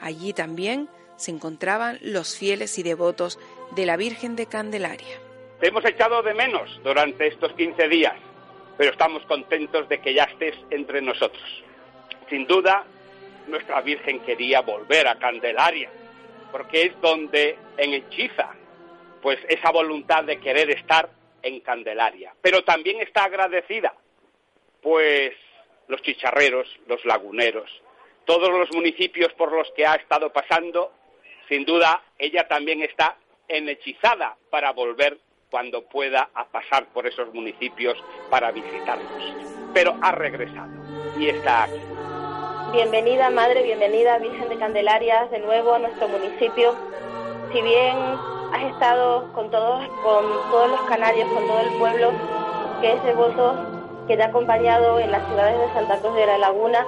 Allí 0.00 0.32
también 0.32 0.88
se 1.16 1.30
encontraban 1.30 1.98
los 2.00 2.36
fieles 2.36 2.78
y 2.78 2.82
devotos 2.82 3.38
de 3.72 3.84
la 3.84 3.96
Virgen 3.96 4.36
de 4.36 4.46
Candelaria. 4.46 5.18
Te 5.60 5.68
hemos 5.68 5.84
echado 5.84 6.22
de 6.22 6.32
menos 6.32 6.80
durante 6.82 7.26
estos 7.26 7.52
15 7.52 7.88
días, 7.88 8.14
pero 8.78 8.92
estamos 8.92 9.22
contentos 9.26 9.86
de 9.90 10.00
que 10.00 10.14
ya 10.14 10.24
estés 10.24 10.54
entre 10.70 11.02
nosotros. 11.02 11.44
Sin 12.30 12.46
duda, 12.46 12.84
nuestra 13.48 13.82
Virgen 13.82 14.20
quería 14.20 14.62
volver 14.62 15.06
a 15.06 15.18
Candelaria, 15.18 15.90
porque 16.50 16.84
es 16.86 17.00
donde 17.02 17.58
enhechiza 17.76 18.54
pues 19.20 19.38
esa 19.48 19.70
voluntad 19.70 20.24
de 20.24 20.40
querer 20.40 20.70
estar 20.70 21.10
en 21.42 21.60
Candelaria. 21.60 22.34
Pero 22.40 22.64
también 22.64 23.00
está 23.00 23.24
agradecida, 23.24 23.94
pues 24.82 25.32
los 25.88 26.02
chicharreros, 26.02 26.68
los 26.86 27.04
laguneros, 27.04 27.70
todos 28.24 28.50
los 28.50 28.72
municipios 28.72 29.32
por 29.34 29.52
los 29.52 29.70
que 29.72 29.86
ha 29.86 29.96
estado 29.96 30.32
pasando, 30.32 30.92
sin 31.48 31.64
duda 31.64 32.02
ella 32.18 32.46
también 32.46 32.82
está 32.82 33.16
enhechizada 33.48 34.36
para 34.50 34.72
volver 34.72 35.18
cuando 35.50 35.82
pueda 35.82 36.30
a 36.32 36.46
pasar 36.46 36.86
por 36.92 37.06
esos 37.06 37.34
municipios 37.34 37.98
para 38.30 38.52
visitarlos. 38.52 39.34
Pero 39.74 39.96
ha 40.00 40.12
regresado 40.12 40.70
y 41.18 41.28
está 41.28 41.64
aquí. 41.64 41.80
Bienvenida 42.72 43.30
Madre, 43.30 43.64
bienvenida 43.64 44.18
Virgen 44.18 44.48
de 44.48 44.58
Candelaria 44.58 45.24
de 45.26 45.40
nuevo 45.40 45.74
a 45.74 45.80
nuestro 45.80 46.06
municipio. 46.06 46.76
Si 47.52 47.60
bien 47.60 47.96
has 48.52 48.72
estado 48.72 49.32
con 49.32 49.50
todos, 49.50 49.86
con 50.02 50.24
todos 50.50 50.70
los 50.70 50.80
canarios, 50.82 51.28
con 51.32 51.46
todo 51.46 51.60
el 51.60 51.78
pueblo 51.78 52.12
que 52.80 52.92
es 52.92 53.04
devoto, 53.04 53.54
que 54.08 54.16
te 54.16 54.22
ha 54.22 54.26
acompañado 54.26 54.98
en 54.98 55.10
las 55.10 55.26
ciudades 55.26 55.58
de 55.58 55.74
Santa 55.74 55.98
Cruz 55.98 56.14
de 56.14 56.26
la 56.26 56.38
Laguna, 56.38 56.84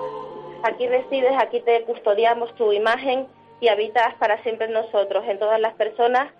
aquí 0.62 0.88
resides, 0.88 1.32
aquí 1.38 1.60
te 1.60 1.82
custodiamos 1.84 2.54
tu 2.54 2.72
imagen 2.72 3.26
y 3.60 3.68
habitas 3.68 4.14
para 4.14 4.42
siempre 4.42 4.66
en 4.66 4.72
nosotros, 4.72 5.24
en 5.28 5.38
todas 5.38 5.60
las 5.60 5.74
personas 5.74 6.32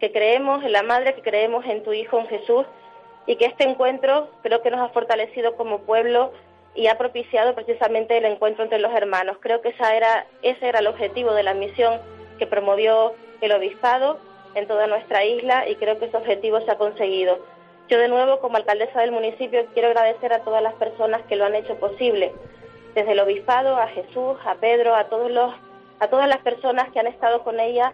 que 0.00 0.12
creemos 0.12 0.62
en 0.64 0.72
la 0.72 0.82
Madre, 0.82 1.14
que 1.14 1.22
creemos 1.22 1.64
en 1.66 1.82
tu 1.82 1.92
Hijo, 1.92 2.18
en 2.18 2.26
Jesús, 2.26 2.66
y 3.26 3.36
que 3.36 3.46
este 3.46 3.64
encuentro 3.64 4.28
creo 4.42 4.60
que 4.62 4.70
nos 4.70 4.80
ha 4.80 4.92
fortalecido 4.92 5.56
como 5.56 5.80
pueblo 5.80 6.32
y 6.74 6.88
ha 6.88 6.98
propiciado 6.98 7.54
precisamente 7.54 8.18
el 8.18 8.26
encuentro 8.26 8.62
entre 8.62 8.78
los 8.78 8.92
hermanos. 8.92 9.38
Creo 9.40 9.62
que 9.62 9.70
esa 9.70 9.96
era, 9.96 10.26
ese 10.42 10.68
era 10.68 10.80
el 10.80 10.86
objetivo 10.86 11.32
de 11.32 11.42
la 11.42 11.54
misión 11.54 11.98
que 12.38 12.46
promovió 12.46 13.14
el 13.40 13.52
Obispado 13.52 14.18
en 14.56 14.66
toda 14.66 14.88
nuestra 14.88 15.24
isla 15.24 15.68
y 15.68 15.76
creo 15.76 15.98
que 15.98 16.06
ese 16.06 16.16
objetivo 16.16 16.60
se 16.62 16.70
ha 16.70 16.78
conseguido. 16.78 17.38
Yo 17.88 17.98
de 17.98 18.08
nuevo, 18.08 18.40
como 18.40 18.56
alcaldesa 18.56 19.00
del 19.00 19.12
municipio, 19.12 19.64
quiero 19.72 19.88
agradecer 19.88 20.32
a 20.32 20.40
todas 20.40 20.62
las 20.62 20.74
personas 20.74 21.22
que 21.28 21.36
lo 21.36 21.44
han 21.44 21.54
hecho 21.54 21.76
posible, 21.76 22.32
desde 22.94 23.12
el 23.12 23.20
Obispado, 23.20 23.76
a 23.76 23.86
Jesús, 23.88 24.36
a 24.44 24.56
Pedro, 24.56 24.96
a, 24.96 25.04
todos 25.04 25.30
los, 25.30 25.54
a 26.00 26.08
todas 26.08 26.28
las 26.28 26.38
personas 26.38 26.90
que 26.90 26.98
han 26.98 27.06
estado 27.06 27.44
con 27.44 27.60
ella 27.60 27.92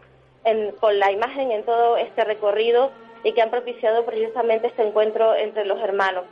con 0.80 0.98
la 0.98 1.12
imagen 1.12 1.52
en 1.52 1.64
todo 1.64 1.96
este 1.96 2.24
recorrido 2.24 2.90
y 3.22 3.32
que 3.32 3.42
han 3.42 3.50
propiciado 3.50 4.04
precisamente 4.04 4.66
este 4.66 4.82
encuentro 4.82 5.34
entre 5.34 5.64
los 5.64 5.80
hermanos. 5.80 6.24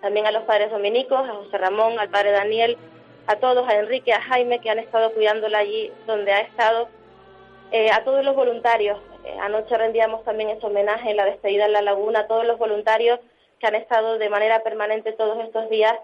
También 0.00 0.26
a 0.26 0.32
los 0.32 0.42
padres 0.42 0.70
dominicos, 0.70 1.18
a 1.18 1.32
José 1.32 1.56
Ramón, 1.58 1.98
al 1.98 2.10
padre 2.10 2.32
Daniel, 2.32 2.76
a 3.26 3.36
todos, 3.36 3.66
a 3.68 3.78
Enrique, 3.78 4.12
a 4.12 4.20
Jaime, 4.20 4.58
que 4.58 4.68
han 4.68 4.78
estado 4.78 5.12
cuidándola 5.12 5.58
allí 5.58 5.92
donde 6.06 6.32
ha 6.32 6.40
estado, 6.40 6.88
eh, 7.72 7.90
a 7.90 8.04
todos 8.04 8.24
los 8.24 8.36
voluntarios. 8.36 8.98
Eh, 9.24 9.34
anoche 9.40 9.76
rendíamos 9.76 10.22
también 10.24 10.50
ese 10.50 10.66
homenaje 10.66 11.10
en 11.10 11.16
la 11.16 11.24
despedida 11.24 11.64
en 11.64 11.72
la 11.72 11.82
laguna, 11.82 12.20
a 12.20 12.26
todos 12.26 12.46
los 12.46 12.58
voluntarios 12.58 13.18
que 13.58 13.66
han 13.66 13.74
estado 13.74 14.18
de 14.18 14.28
manera 14.28 14.62
permanente 14.62 15.12
todos 15.12 15.42
estos 15.42 15.70
días, 15.70 15.94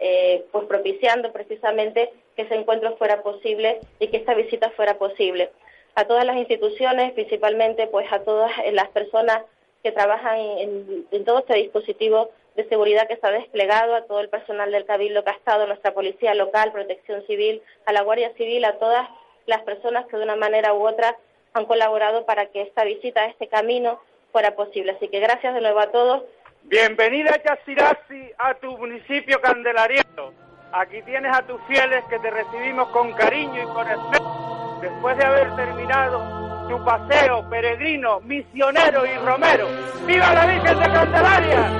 eh, 0.00 0.44
pues 0.52 0.64
propiciando 0.66 1.30
precisamente 1.32 2.10
que 2.34 2.42
ese 2.42 2.54
encuentro 2.54 2.96
fuera 2.96 3.22
posible 3.22 3.80
y 3.98 4.08
que 4.08 4.16
esta 4.16 4.34
visita 4.34 4.70
fuera 4.70 4.96
posible 4.96 5.50
a 5.96 6.04
todas 6.04 6.24
las 6.24 6.36
instituciones, 6.36 7.12
principalmente 7.12 7.88
pues 7.88 8.10
a 8.12 8.20
todas 8.20 8.50
las 8.72 8.88
personas 8.88 9.42
que 9.82 9.92
trabajan 9.92 10.38
en, 10.38 11.24
todo 11.24 11.40
este 11.40 11.54
dispositivo 11.54 12.30
de 12.54 12.68
seguridad 12.68 13.06
que 13.06 13.14
está 13.14 13.30
desplegado, 13.30 13.94
a 13.94 14.06
todo 14.06 14.20
el 14.20 14.28
personal 14.28 14.70
del 14.70 14.84
Cabildo 14.84 15.24
que 15.24 15.30
ha 15.30 15.34
estado, 15.34 15.66
nuestra 15.66 15.92
policía 15.92 16.34
local, 16.34 16.72
protección 16.72 17.26
civil, 17.26 17.62
a 17.84 17.92
la 17.92 18.02
Guardia 18.02 18.32
Civil, 18.34 18.64
a 18.64 18.78
todas 18.78 19.08
las 19.48 19.62
personas 19.62 20.06
que 20.06 20.16
de 20.16 20.22
una 20.22 20.36
manera 20.36 20.74
u 20.74 20.86
otra 20.86 21.16
han 21.54 21.64
colaborado 21.64 22.24
para 22.26 22.46
que 22.46 22.62
esta 22.62 22.84
visita, 22.84 23.24
este 23.26 23.48
camino, 23.48 23.98
fuera 24.30 24.54
posible. 24.54 24.92
Así 24.92 25.08
que 25.08 25.18
gracias 25.20 25.54
de 25.54 25.60
nuevo 25.60 25.80
a 25.80 25.90
todos. 25.90 26.22
Bienvenida 26.64 27.42
Yasirasi 27.42 28.30
a 28.38 28.54
tu 28.54 28.76
municipio 28.76 29.40
candelariano. 29.40 30.32
Aquí 30.72 31.00
tienes 31.02 31.34
a 31.34 31.42
tus 31.42 31.60
fieles 31.62 32.04
que 32.10 32.18
te 32.18 32.30
recibimos 32.30 32.88
con 32.90 33.12
cariño 33.14 33.62
y 33.62 33.66
con 33.66 33.88
esmero 33.88 34.78
después 34.82 35.16
de 35.16 35.24
haber 35.24 35.56
terminado 35.56 36.68
su 36.68 36.84
paseo 36.84 37.48
peregrino, 37.48 38.20
misionero 38.20 39.06
y 39.06 39.16
romero. 39.24 39.66
¡Viva 40.06 40.34
la 40.34 40.44
Virgen 40.44 40.78
de 40.78 40.84
Candelaria! 40.84 41.70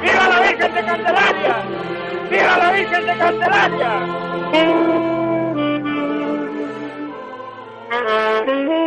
¡Viva 0.00 0.28
la 0.28 0.40
Virgen 0.40 0.74
de 0.74 0.84
Candelaria! 0.84 1.56
¡Viva 2.30 2.56
la 2.56 2.70
Virgen 2.70 3.06
de 3.06 3.18
Candelaria! 3.18 5.09
Thank 7.90 8.48
you. 8.70 8.79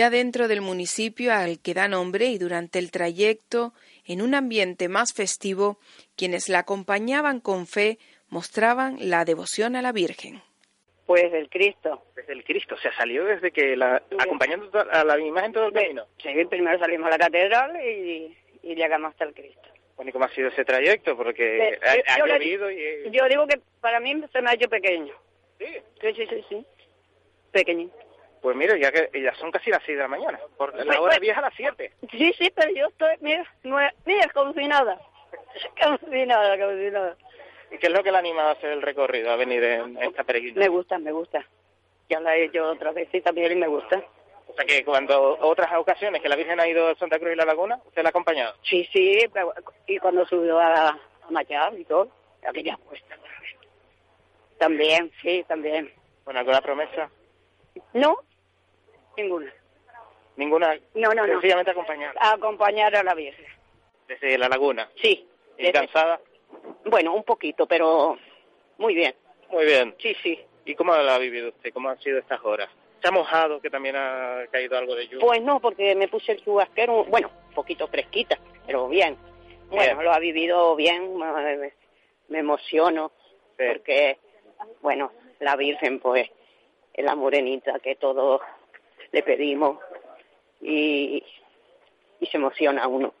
Ya 0.00 0.08
dentro 0.08 0.48
del 0.48 0.62
municipio 0.62 1.30
al 1.30 1.60
que 1.60 1.74
da 1.74 1.86
nombre 1.86 2.24
y 2.28 2.38
durante 2.38 2.78
el 2.78 2.90
trayecto, 2.90 3.74
en 4.06 4.22
un 4.22 4.34
ambiente 4.34 4.88
más 4.88 5.12
festivo, 5.12 5.78
quienes 6.16 6.48
la 6.48 6.60
acompañaban 6.60 7.38
con 7.38 7.66
fe 7.66 7.98
mostraban 8.30 8.96
la 8.98 9.26
devoción 9.26 9.76
a 9.76 9.82
la 9.82 9.92
Virgen. 9.92 10.40
Pues 11.04 11.30
del 11.30 11.50
Cristo. 11.50 12.02
Desde 12.16 12.32
el 12.32 12.44
Cristo, 12.44 12.76
o 12.76 12.78
sea, 12.78 12.96
salió 12.96 13.26
desde 13.26 13.50
que 13.50 13.76
la, 13.76 14.02
acompañando 14.18 14.70
a 14.90 15.04
la 15.04 15.20
imagen 15.20 15.52
todo 15.52 15.66
el 15.66 15.74
camino. 15.74 16.06
Sí, 16.16 16.30
primero 16.48 16.78
salimos 16.78 17.08
a 17.08 17.10
la 17.10 17.18
catedral 17.18 17.76
y, 17.84 18.34
llegamos 18.62 19.10
hasta 19.10 19.26
el 19.26 19.34
Cristo. 19.34 19.68
Bueno, 19.96 20.08
¿y 20.08 20.12
cómo 20.14 20.24
ha 20.24 20.34
sido 20.34 20.48
ese 20.48 20.64
trayecto? 20.64 21.14
Porque 21.14 21.78
ha, 22.06 22.18
yo, 22.20 22.26
llovido 22.26 22.70
y... 22.70 23.10
Yo 23.10 23.28
digo 23.28 23.46
que 23.46 23.60
para 23.82 24.00
mí 24.00 24.18
se 24.32 24.40
me 24.40 24.48
ha 24.48 24.54
hecho 24.54 24.70
pequeño. 24.70 25.12
¿Sí? 25.58 25.66
Sí, 26.00 26.14
sí, 26.14 26.26
sí, 26.26 26.44
sí. 26.48 26.66
Pequeñito. 27.52 28.09
Pues 28.40 28.56
mira, 28.56 28.76
ya 28.76 28.90
que 28.90 29.10
ya 29.20 29.34
son 29.34 29.50
casi 29.50 29.70
las 29.70 29.82
6 29.84 29.96
de 29.98 30.02
la 30.02 30.08
mañana. 30.08 30.38
Por 30.56 30.74
la 30.74 31.00
hora 31.00 31.18
vieja 31.18 31.40
a 31.40 31.42
las 31.42 31.54
7. 31.54 31.92
Sí, 32.10 32.32
sí, 32.38 32.50
pero 32.54 32.72
yo 32.72 32.86
estoy, 32.86 33.16
mira, 33.20 33.44
mira, 33.62 34.28
como 34.32 34.52
si 34.54 34.66
nada. 34.66 34.98
Como 35.82 35.98
si 36.10 36.26
nada, 36.26 36.58
como 36.58 36.72
si 36.72 36.90
nada. 36.90 37.16
¿Y 37.70 37.78
qué 37.78 37.86
es 37.86 37.92
lo 37.92 38.02
que 38.02 38.10
le 38.10 38.18
anima 38.18 38.48
a 38.48 38.52
hacer 38.52 38.70
el 38.70 38.82
recorrido, 38.82 39.30
a 39.30 39.36
venir 39.36 39.62
en 39.62 39.96
esta 40.02 40.24
peregrina? 40.24 40.58
Me 40.58 40.68
gusta, 40.68 40.98
me 40.98 41.12
gusta. 41.12 41.46
Ya 42.08 42.18
la 42.20 42.36
he 42.36 42.44
hecho 42.44 42.68
otra 42.68 42.90
vez 42.92 43.08
y 43.12 43.20
también 43.20 43.58
me 43.58 43.68
gusta. 43.68 44.02
O 44.48 44.54
sea 44.54 44.64
que 44.64 44.84
cuando 44.84 45.38
otras 45.40 45.72
ocasiones 45.74 46.20
que 46.20 46.28
la 46.28 46.34
Virgen 46.34 46.58
ha 46.58 46.66
ido 46.66 46.88
a 46.88 46.96
Santa 46.96 47.18
Cruz 47.20 47.32
y 47.32 47.36
la 47.36 47.44
Laguna, 47.44 47.80
¿usted 47.86 48.02
la 48.02 48.08
ha 48.08 48.10
acompañado? 48.10 48.54
Sí, 48.62 48.88
sí, 48.92 49.20
y 49.86 49.98
cuando 49.98 50.26
subió 50.26 50.58
a, 50.58 50.88
a 50.88 51.72
y 51.78 51.84
todo. 51.84 52.08
aquella 52.44 52.76
puesta. 52.78 53.16
También, 54.58 55.12
sí, 55.22 55.44
también. 55.46 55.92
Bueno, 56.24 56.40
¿alguna 56.40 56.60
promesa? 56.60 57.08
No, 57.94 58.18
ninguna. 59.16 59.52
Ninguna. 60.36 60.78
No, 60.94 61.10
no, 61.12 61.26
no. 61.26 61.32
Sencillamente 61.34 61.70
acompañar. 61.72 62.14
Acompañar 62.18 62.94
a 62.96 63.02
la 63.02 63.14
Virgen. 63.14 63.46
Desde 64.08 64.38
la 64.38 64.48
laguna. 64.48 64.88
Sí. 65.00 65.26
¿Y 65.58 65.62
desde- 65.62 65.72
cansada? 65.72 66.20
Bueno, 66.84 67.14
un 67.14 67.24
poquito, 67.24 67.66
pero 67.66 68.18
muy 68.78 68.94
bien. 68.94 69.14
Muy 69.50 69.64
bien. 69.66 69.94
Sí, 69.98 70.14
sí. 70.22 70.40
¿Y 70.64 70.74
cómo 70.74 70.94
la 70.94 71.14
ha 71.14 71.18
vivido 71.18 71.48
usted? 71.50 71.72
¿Cómo 71.72 71.90
han 71.90 71.98
sido 72.00 72.18
estas 72.18 72.40
horas? 72.44 72.68
¿Se 73.02 73.08
ha 73.08 73.12
mojado, 73.12 73.60
que 73.60 73.70
también 73.70 73.96
ha 73.96 74.44
caído 74.50 74.76
algo 74.76 74.94
de 74.94 75.06
lluvia? 75.06 75.26
Pues 75.26 75.42
no, 75.42 75.58
porque 75.60 75.94
me 75.94 76.08
puse 76.08 76.32
el 76.32 76.44
chubasquero, 76.44 77.04
bueno, 77.04 77.30
un 77.48 77.54
poquito 77.54 77.88
fresquita, 77.88 78.38
pero 78.66 78.88
bien. 78.88 79.16
Bueno, 79.70 79.94
Bien. 79.94 80.04
lo 80.04 80.12
ha 80.12 80.18
vivido 80.18 80.74
bien, 80.76 81.16
me 82.28 82.38
emociono, 82.40 83.12
porque, 83.56 84.18
bueno, 84.82 85.12
la 85.38 85.56
Virgen, 85.56 85.98
pues, 86.00 86.28
es 86.92 87.04
la 87.04 87.14
morenita 87.14 87.78
que 87.78 87.94
todos 87.96 88.40
le 89.12 89.22
pedimos 89.22 89.78
y, 90.60 91.22
y 92.20 92.26
se 92.26 92.36
emociona 92.36 92.86
uno. 92.86 93.14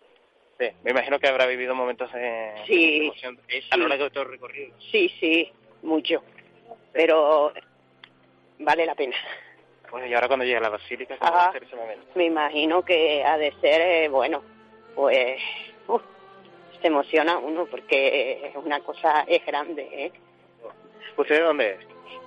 Sí, 0.58 0.66
me 0.84 0.90
imagino 0.90 1.18
que 1.18 1.26
habrá 1.28 1.46
vivido 1.46 1.74
momentos 1.74 2.12
de 2.12 2.52
Sí, 2.66 3.06
emoción 3.06 3.40
eh, 3.48 3.62
a 3.70 3.76
lo 3.76 3.88
largo 3.88 4.04
de 4.04 4.10
todo 4.10 4.24
el 4.24 4.30
recorrido. 4.30 4.74
Sí, 4.90 5.08
sí, 5.18 5.50
mucho, 5.82 6.22
pero 6.92 7.52
vale 8.58 8.84
la 8.84 8.94
pena. 8.94 9.16
Bueno, 9.90 10.06
y 10.06 10.14
ahora 10.14 10.28
cuando 10.28 10.44
llegue 10.44 10.58
a 10.58 10.60
la 10.60 10.68
basílica, 10.68 11.16
¿cómo 11.16 11.32
va 11.32 11.38
Ajá. 11.38 11.48
a 11.48 11.52
ser 11.52 11.64
ese 11.64 11.76
momento? 11.76 12.06
Me 12.14 12.26
imagino 12.26 12.84
que 12.84 13.24
ha 13.24 13.38
de 13.38 13.52
ser, 13.60 13.80
eh, 13.80 14.08
bueno, 14.08 14.42
pues 14.94 15.40
uf, 15.88 16.02
se 16.80 16.86
emociona 16.86 17.38
uno 17.38 17.66
porque 17.66 18.46
es 18.46 18.54
una 18.56 18.80
cosa 18.80 19.24
es 19.26 19.44
grande. 19.46 19.88
¿eh? 19.90 20.12
¿Usted 21.16 21.36
de 21.36 21.42
dónde 21.42 21.70
es? 21.72 21.78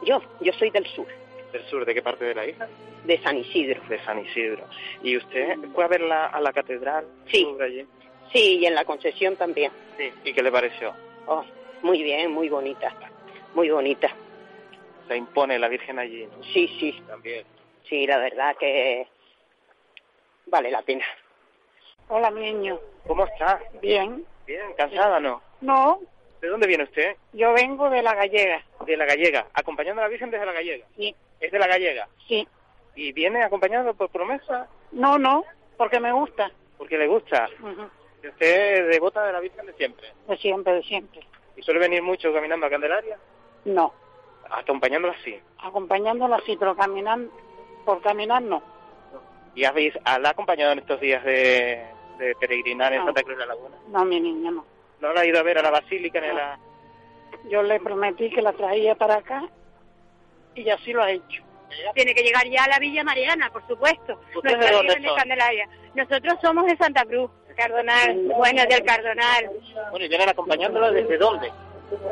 Yo, 0.05 0.21
yo 0.41 0.51
soy 0.53 0.71
del 0.71 0.85
sur, 0.87 1.07
¿Del 1.53 1.63
sur? 1.69 1.85
¿De 1.85 1.93
qué 1.93 2.01
parte 2.01 2.25
de 2.25 2.35
la 2.35 2.45
isla? 2.45 2.67
de 3.05 3.21
San 3.21 3.37
Isidro. 3.37 3.81
De 3.87 3.99
San 4.03 4.19
Isidro. 4.19 4.65
¿Y 5.03 5.15
usted 5.17 5.57
fue 5.73 5.83
a 5.85 5.87
ver 5.87 6.01
la, 6.01 6.25
a 6.27 6.41
la 6.41 6.51
catedral? 6.53 7.05
Sí. 7.27 7.47
Allí? 7.61 7.85
Sí, 8.33 8.57
y 8.59 8.65
en 8.65 8.75
la 8.75 8.83
concesión 8.85 9.35
también. 9.37 9.71
Sí. 9.97 10.09
¿Y 10.25 10.33
qué 10.33 10.41
le 10.41 10.51
pareció? 10.51 10.93
Oh, 11.27 11.43
muy 11.83 12.01
bien, 12.03 12.31
muy 12.31 12.49
bonita, 12.49 12.93
muy 13.53 13.69
bonita. 13.69 14.09
Se 15.07 15.15
impone 15.17 15.59
la 15.59 15.67
Virgen 15.67 15.99
allí, 15.99 16.25
¿no? 16.25 16.43
Sí, 16.43 16.67
sí, 16.79 17.01
También. 17.07 17.45
sí, 17.87 18.07
la 18.07 18.17
verdad 18.17 18.55
que 18.57 19.05
vale 20.47 20.71
la 20.71 20.81
pena. 20.81 21.05
Hola, 22.07 22.31
mi 22.31 22.41
niño. 22.41 22.79
¿Cómo 23.05 23.25
está? 23.25 23.61
Bien. 23.81 24.25
Bien, 24.47 24.73
¿cansada 24.77 25.19
no? 25.19 25.41
No, 25.61 25.99
¿De 26.41 26.47
dónde 26.49 26.67
viene 26.67 26.83
usted? 26.85 27.15
yo 27.33 27.53
vengo 27.53 27.89
de 27.89 28.01
la 28.01 28.13
gallega. 28.15 28.61
De 28.85 28.97
la 28.97 29.05
Gallega, 29.05 29.47
acompañando 29.53 30.01
a 30.01 30.05
la 30.05 30.09
Virgen 30.09 30.29
desde 30.31 30.45
la 30.45 30.51
Gallega. 30.53 30.85
Sí. 30.97 31.13
¿Es 31.39 31.51
de 31.51 31.59
la 31.59 31.67
Gallega? 31.67 32.07
Sí. 32.27 32.47
¿Y 32.95 33.11
viene 33.11 33.43
acompañado 33.43 33.93
por 33.93 34.09
promesa? 34.09 34.67
No, 34.91 35.17
no, 35.17 35.43
porque 35.77 35.99
me 35.99 36.11
gusta. 36.11 36.51
Porque 36.77 36.97
le 36.97 37.07
gusta. 37.07 37.49
Ujú. 37.59 37.89
¿Y 38.23 38.27
¿Usted 38.27 38.77
es 38.77 38.87
devota 38.87 39.25
de 39.25 39.33
la 39.33 39.39
Virgen 39.39 39.65
de 39.65 39.73
siempre? 39.73 40.07
De 40.27 40.37
siempre, 40.37 40.73
de 40.73 40.83
siempre. 40.83 41.21
¿Y 41.57 41.61
suele 41.61 41.79
venir 41.79 42.01
mucho 42.01 42.33
caminando 42.33 42.65
a 42.65 42.69
Candelaria? 42.69 43.17
No, 43.65 43.93
Acompañándola 44.49 45.15
sí. 45.23 45.39
acompañándola 45.59 46.39
sí, 46.45 46.55
pero 46.59 46.75
caminar, 46.75 47.19
por 47.85 48.01
caminar 48.01 48.41
no. 48.41 48.61
¿Y 49.55 49.63
habéis, 49.65 49.93
la 50.05 50.29
ha 50.29 50.31
acompañado 50.31 50.71
en 50.73 50.79
estos 50.79 50.99
días 50.99 51.23
de, 51.23 51.83
de 52.17 52.35
peregrinar 52.35 52.93
en. 52.93 53.05
Santa 53.05 53.23
Cruz 53.23 53.37
de 53.37 53.45
la 53.45 53.53
Laguna? 53.55 53.75
No, 53.87 54.05
mi 54.05 54.19
niña, 54.19 54.51
no. 54.51 54.65
¿No 54.99 55.13
la 55.13 55.21
ha 55.21 55.25
ido 55.25 55.39
a 55.39 55.43
ver 55.43 55.57
a 55.57 55.61
la 55.61 55.69
Basílica 55.71 56.19
ni 56.21 56.27
a 56.27 56.33
la...? 56.33 56.59
Yo 57.49 57.61
le 57.61 57.79
prometí 57.79 58.29
que 58.29 58.41
la 58.41 58.53
traía 58.53 58.95
para 58.95 59.15
acá 59.15 59.43
y 60.55 60.69
así 60.69 60.93
lo 60.93 61.03
ha 61.03 61.11
hecho. 61.11 61.43
Tiene 61.95 62.13
que 62.13 62.21
llegar 62.23 62.47
ya 62.47 62.65
a 62.65 62.67
la 62.67 62.79
Villa 62.79 63.03
Mariana, 63.03 63.49
por 63.51 63.65
supuesto. 63.67 64.19
¿Ustedes 64.35 64.57
Nuestra 64.57 64.81
de 64.81 64.87
dónde? 64.87 65.15
Candelaria. 65.15 65.67
Nosotros 65.95 66.35
somos 66.41 66.65
de 66.65 66.77
Santa 66.77 67.03
Cruz, 67.05 67.31
Cardonal, 67.55 68.15
bueno, 68.35 68.63
del 68.69 68.83
Cardonal. 68.83 69.49
Bueno, 69.89 70.05
¿y 70.05 70.09
vienen 70.09 70.29
acompañándola 70.29 70.91
desde 70.91 71.17
dónde? 71.17 71.51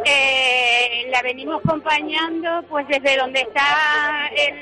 Eh, 0.06 1.08
la 1.10 1.22
venimos 1.22 1.62
acompañando 1.64 2.64
pues 2.70 2.88
desde 2.88 3.18
donde 3.18 3.42
está 3.42 4.30
el, 4.36 4.56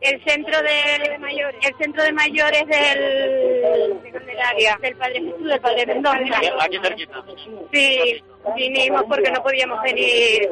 el 0.00 0.24
centro 0.24 0.60
de 0.62 1.18
mayores, 1.18 1.60
el 1.66 1.76
centro 1.78 2.02
de 2.02 2.12
mayores 2.12 2.66
del 2.66 4.02
de 4.02 4.10
Candelaria, 4.12 4.78
del 4.80 4.96
Padre 4.96 5.20
Jesús, 5.20 5.44
del 5.48 5.60
Padre 5.60 5.86
Mendoza. 5.86 6.40
Aquí 6.60 6.78
cerquita. 6.82 7.24
Sí, 7.72 8.24
vinimos 8.56 9.04
porque 9.04 9.30
no 9.30 9.42
podíamos 9.42 9.80
venir 9.82 10.48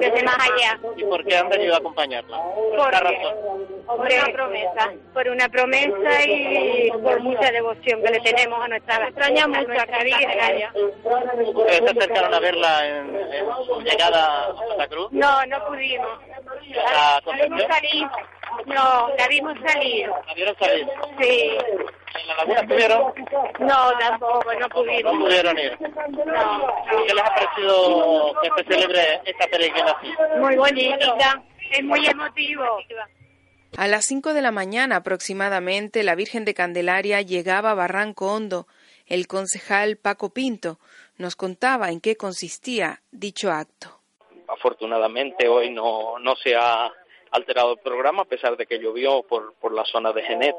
desde 0.00 0.22
más 0.24 0.36
allá. 0.38 0.78
¿Y 0.96 1.04
por 1.04 1.24
qué 1.24 1.36
han 1.36 1.48
venido 1.48 1.74
a 1.74 1.78
acompañarla? 1.78 2.38
¿Por 2.76 2.90
qué 2.90 3.00
razón? 3.00 3.34
Por 3.86 4.06
una 4.06 4.32
promesa, 4.32 4.92
por 5.12 5.28
una 5.28 5.48
promesa 5.48 6.26
y 6.26 6.90
por 6.90 7.20
mucha 7.20 7.50
devoción 7.50 8.02
que 8.02 8.10
le 8.10 8.20
tenemos 8.20 8.64
a 8.64 8.68
nuestra, 8.68 9.08
extraña 9.08 9.46
mucho 9.46 9.60
a 9.60 9.74
nuestra 9.74 10.04
Virgen. 10.04 10.68
¿Ustedes 11.54 11.78
se 11.78 11.98
acercaron 11.98 12.34
a 12.34 12.40
verla 12.40 12.86
en, 12.86 13.16
en 13.16 13.46
su 13.66 13.80
llegada 13.82 14.46
a 14.46 14.56
Santa 14.56 14.88
Cruz? 14.88 15.08
No, 15.12 15.46
no 15.46 15.66
pudimos. 15.66 16.18
¿La 16.74 17.20
Concepción? 17.24 18.10
No, 18.66 19.08
la 19.16 19.28
vimos 19.28 19.56
salir. 19.66 20.08
¿La 20.26 20.34
vieron 20.34 20.56
salir? 20.58 20.86
Sí. 21.20 21.56
¿En 22.20 22.26
la 22.26 22.36
laguna 22.36 22.60
estuvieron? 22.60 23.14
No, 23.60 23.98
tampoco, 23.98 24.54
no 24.58 24.68
pudimos. 24.68 25.14
No 25.14 25.20
pudieron 25.20 25.58
ir. 25.58 25.78
No. 25.80 26.74
¿Y 27.02 27.06
¿Qué 27.06 27.14
les 27.14 27.24
ha 27.24 27.34
parecido 27.34 28.34
que 28.42 28.50
se 28.56 28.68
celebre 28.68 29.20
esta 29.24 29.46
peregrinación? 29.46 30.40
Muy 30.40 30.56
bonita. 30.56 31.42
Es 31.70 31.84
muy 31.84 32.06
emotivo. 32.06 32.64
A 33.76 33.86
las 33.86 34.04
5 34.06 34.34
de 34.34 34.42
la 34.42 34.50
mañana 34.50 34.96
aproximadamente, 34.96 36.02
la 36.02 36.16
Virgen 36.16 36.44
de 36.44 36.54
Candelaria 36.54 37.22
llegaba 37.22 37.70
a 37.70 37.74
Barranco 37.74 38.32
Hondo. 38.32 38.66
El 39.06 39.26
concejal 39.26 39.96
Paco 39.96 40.30
Pinto 40.30 40.78
nos 41.16 41.36
contaba 41.36 41.90
en 41.90 42.00
qué 42.00 42.16
consistía 42.16 43.02
dicho 43.12 43.50
acto. 43.52 44.00
Afortunadamente 44.48 45.48
hoy 45.48 45.70
no, 45.70 46.18
no 46.18 46.34
se 46.36 46.56
ha 46.56 46.90
alterado 47.30 47.72
el 47.72 47.78
programa 47.78 48.22
a 48.22 48.26
pesar 48.26 48.56
de 48.56 48.66
que 48.66 48.78
llovió 48.78 49.22
por, 49.22 49.54
por 49.54 49.72
la 49.72 49.84
zona 49.84 50.12
de 50.12 50.22
Geneto. 50.22 50.58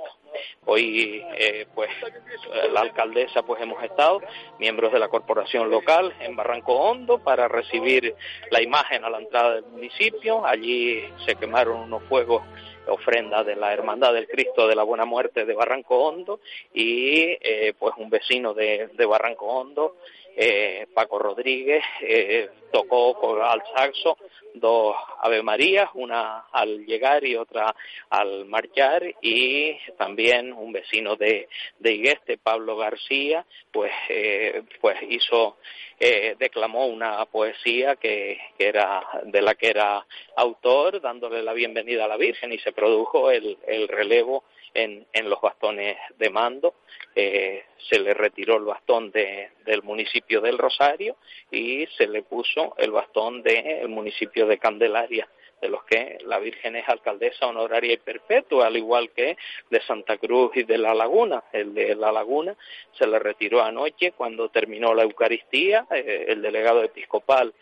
Hoy, 0.66 1.24
eh, 1.38 1.66
pues, 1.76 1.90
eh, 2.04 2.70
la 2.72 2.82
alcaldesa, 2.82 3.44
pues, 3.44 3.62
hemos 3.62 3.84
estado, 3.84 4.22
miembros 4.60 4.94
de 4.94 5.00
la 5.00 5.10
corporación 5.10 5.70
local 5.70 6.14
en 6.20 6.36
Barranco 6.36 6.74
Hondo 6.74 7.20
para 7.20 7.48
recibir 7.48 8.16
la 8.50 8.62
imagen 8.62 9.04
a 9.04 9.10
la 9.10 9.20
entrada 9.20 9.56
del 9.56 9.66
municipio. 9.66 10.46
Allí 10.46 11.04
se 11.26 11.36
quemaron 11.36 11.82
unos 11.82 12.04
fuegos 12.04 12.44
ofrenda 12.88 13.44
de 13.44 13.56
la 13.56 13.74
Hermandad 13.74 14.14
del 14.14 14.28
Cristo 14.28 14.68
de 14.68 14.76
la 14.76 14.84
Buena 14.84 15.06
Muerte 15.06 15.46
de 15.46 15.54
Barranco 15.54 15.98
Hondo 15.98 16.40
y 16.74 17.38
eh, 17.42 17.74
pues 17.78 17.94
un 17.98 18.10
vecino 18.10 18.54
de, 18.54 18.90
de 18.94 19.06
Barranco 19.06 19.46
Hondo, 19.46 19.98
eh, 20.36 20.88
Paco 20.94 21.20
Rodríguez, 21.20 21.84
eh, 22.02 22.50
tocó 22.72 23.14
con, 23.16 23.42
al 23.42 23.62
saxo 23.76 24.18
dos 24.54 24.96
Ave 25.22 25.42
Marías, 25.44 25.90
una 25.94 26.46
al 26.52 26.86
llegar 26.86 27.26
y 27.26 27.36
otra 27.36 27.76
al 28.10 28.46
marchar 28.46 29.04
y 29.22 29.78
también 29.98 30.52
un 30.54 30.72
vecino 30.72 31.16
de, 31.16 31.48
de 31.80 31.94
Igueste, 31.94 32.38
Pablo 32.38 32.76
García, 32.76 33.46
pues, 33.72 33.92
eh, 34.10 34.64
pues 34.80 34.98
hizo 35.10 35.58
eh, 36.00 36.36
declamó 36.40 36.88
una 36.88 37.24
poesía 37.26 37.96
que, 37.96 38.40
que 38.58 38.68
era 38.68 39.04
de 39.24 39.42
la 39.42 39.54
que 39.56 39.68
era 39.68 40.06
autor, 40.36 41.00
dándole 41.00 41.44
la 41.44 41.54
bienvenida 41.54 42.06
a 42.06 42.08
la 42.08 42.18
Virgen 42.18 42.52
y 42.52 42.58
se 42.60 42.72
produjo 42.72 43.30
el, 43.30 43.58
el 43.68 43.88
relevo 43.88 44.44
en, 44.74 45.06
en 45.14 45.30
los 45.30 45.42
bastones 45.42 45.98
de 46.18 46.30
mando. 46.30 46.76
Eh, 47.16 47.64
se 47.90 48.00
le 48.00 48.14
retiró 48.14 48.58
el 48.58 48.66
bastón 48.66 49.12
de, 49.12 49.50
del 49.66 49.84
municipio 49.84 50.42
del 50.42 50.58
Rosario 50.58 51.18
y 51.50 51.88
se 51.98 52.08
le 52.08 52.24
puso 52.24 52.76
el 52.78 52.92
bastón 52.92 53.44
del 53.44 53.90
municipio 53.90 54.48
de 54.48 54.58
Candelaria 54.58 55.28
de 55.62 55.70
los 55.70 55.84
que 55.84 56.18
la 56.26 56.40
Virgen 56.40 56.76
es 56.76 56.90
alcaldesa 56.90 57.46
honoraria 57.46 57.94
y 57.94 57.98
perpetua, 57.98 58.68
al 58.68 58.78
igual 58.78 59.12
que 59.12 59.38
de 59.70 59.82
Santa 59.82 60.18
Cruz 60.18 60.52
y 60.56 60.64
de 60.64 60.78
La 60.78 60.96
Laguna. 60.96 61.44
El 61.54 61.76
de 61.76 61.96
La 61.96 62.12
Laguna 62.12 62.58
se 62.98 63.06
le 63.06 63.20
retiró 63.20 63.62
anoche 63.62 64.12
cuando 64.14 64.50
terminó 64.50 64.94
la 64.96 65.04
Eucaristía. 65.04 65.86
Eh, 65.92 66.26
el 66.30 66.42
delegado 66.42 66.84
episcopal, 66.84 67.54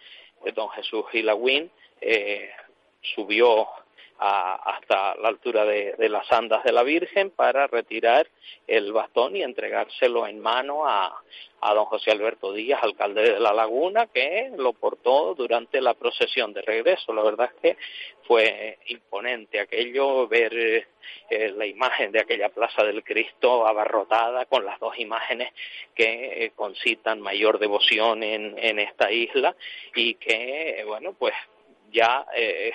eh, 0.45 0.51
don 0.53 0.69
Jesús 0.69 1.05
Hilagüín, 1.11 1.69
eh, 1.99 2.49
subió 3.01 3.67
hasta 4.19 5.15
la 5.15 5.29
altura 5.29 5.63
de, 5.63 6.09
las 6.09 6.29
andas 6.31 6.63
de 6.63 6.73
la 6.73 6.83
Virgen 6.83 7.31
para 7.31 7.67
retirar 7.67 8.27
el 8.67 8.91
bastón 8.91 9.35
y 9.35 9.43
entregárselo 9.43 10.27
en 10.27 10.39
mano 10.39 10.85
a, 10.85 11.21
a 11.61 11.73
don 11.73 11.85
José 11.85 12.11
Alberto 12.11 12.51
Díaz, 12.51 12.83
alcalde 12.83 13.21
de 13.33 13.39
La 13.39 13.53
Laguna, 13.53 14.07
que 14.07 14.51
lo 14.57 14.73
portó 14.73 15.35
durante 15.35 15.81
la 15.81 15.93
procesión 15.93 16.51
de 16.53 16.61
regreso. 16.61 17.13
La 17.13 17.23
verdad 17.23 17.49
es 17.53 17.61
que 17.61 17.77
fue 18.23 18.77
imponente 18.87 19.59
aquello, 19.59 20.27
ver 20.27 20.53
eh, 21.29 21.53
la 21.55 21.65
imagen 21.65 22.11
de 22.11 22.19
aquella 22.19 22.49
Plaza 22.49 22.83
del 22.83 23.03
Cristo 23.03 23.65
abarrotada 23.65 24.45
con 24.45 24.65
las 24.65 24.79
dos 24.79 24.99
imágenes 24.99 25.53
que 25.95 26.45
eh, 26.45 26.51
concitan 26.55 27.21
mayor 27.21 27.57
devoción 27.57 28.21
en, 28.23 28.57
en 28.59 28.79
esta 28.79 29.11
isla 29.11 29.55
y 29.95 30.15
que, 30.15 30.83
bueno, 30.85 31.13
pues 31.17 31.33
ya 31.91 32.25
eh, 32.35 32.71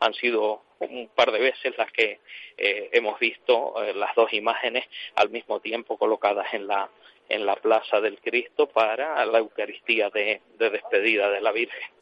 han 0.00 0.14
sido 0.14 0.62
un 0.80 1.08
par 1.14 1.32
de 1.32 1.38
veces 1.38 1.76
las 1.78 1.90
que 1.92 2.20
eh, 2.56 2.90
hemos 2.92 3.18
visto 3.18 3.82
eh, 3.82 3.94
las 3.94 4.14
dos 4.14 4.32
imágenes 4.32 4.84
al 5.14 5.30
mismo 5.30 5.60
tiempo 5.60 5.96
colocadas 5.96 6.52
en 6.52 6.66
la 6.66 6.90
en 7.28 7.44
la 7.44 7.56
plaza 7.56 8.00
del 8.00 8.20
Cristo 8.20 8.68
para 8.68 9.26
la 9.26 9.38
Eucaristía 9.38 10.10
de, 10.10 10.42
de 10.60 10.70
despedida 10.70 11.28
de 11.28 11.40
la 11.40 11.50
Virgen. 11.50 11.96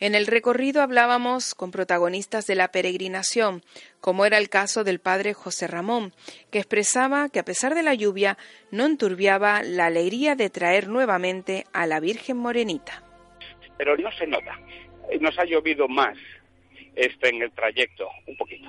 En 0.00 0.14
el 0.14 0.26
recorrido 0.26 0.82
hablábamos 0.82 1.54
con 1.54 1.70
protagonistas 1.70 2.46
de 2.46 2.56
la 2.56 2.68
peregrinación, 2.68 3.62
como 4.00 4.26
era 4.26 4.38
el 4.38 4.48
caso 4.48 4.82
del 4.82 4.98
padre 4.98 5.34
José 5.34 5.66
Ramón, 5.68 6.12
que 6.50 6.58
expresaba 6.58 7.28
que 7.28 7.38
a 7.38 7.44
pesar 7.44 7.74
de 7.74 7.84
la 7.84 7.94
lluvia 7.94 8.36
no 8.70 8.86
enturbiaba 8.86 9.62
la 9.62 9.86
alegría 9.86 10.34
de 10.34 10.50
traer 10.50 10.88
nuevamente 10.88 11.64
a 11.72 11.86
la 11.86 12.00
Virgen 12.00 12.38
Morenita. 12.38 13.02
Pero 13.78 13.96
no 13.96 14.10
se 14.12 14.26
nota, 14.26 14.58
nos 15.20 15.38
ha 15.38 15.44
llovido 15.44 15.88
más 15.88 16.16
este 16.94 17.28
en 17.28 17.42
el 17.42 17.52
trayecto, 17.52 18.08
un 18.26 18.36
poquito. 18.36 18.68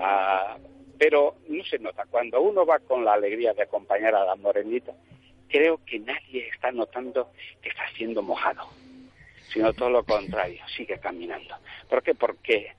Ah, 0.00 0.56
pero 0.98 1.36
no 1.48 1.64
se 1.64 1.78
nota. 1.78 2.04
Cuando 2.10 2.40
uno 2.40 2.64
va 2.64 2.78
con 2.78 3.04
la 3.04 3.14
alegría 3.14 3.52
de 3.54 3.62
acompañar 3.62 4.14
a 4.14 4.24
la 4.24 4.36
morenita, 4.36 4.92
creo 5.48 5.80
que 5.84 5.98
nadie 5.98 6.48
está 6.48 6.72
notando 6.72 7.30
que 7.60 7.68
está 7.68 7.82
siendo 7.96 8.22
mojado, 8.22 8.68
sino 9.52 9.72
todo 9.72 9.90
lo 9.90 10.04
contrario, 10.04 10.62
sigue 10.76 10.98
caminando. 10.98 11.56
¿Por 11.88 12.02
qué? 12.02 12.14
Porque 12.14 12.72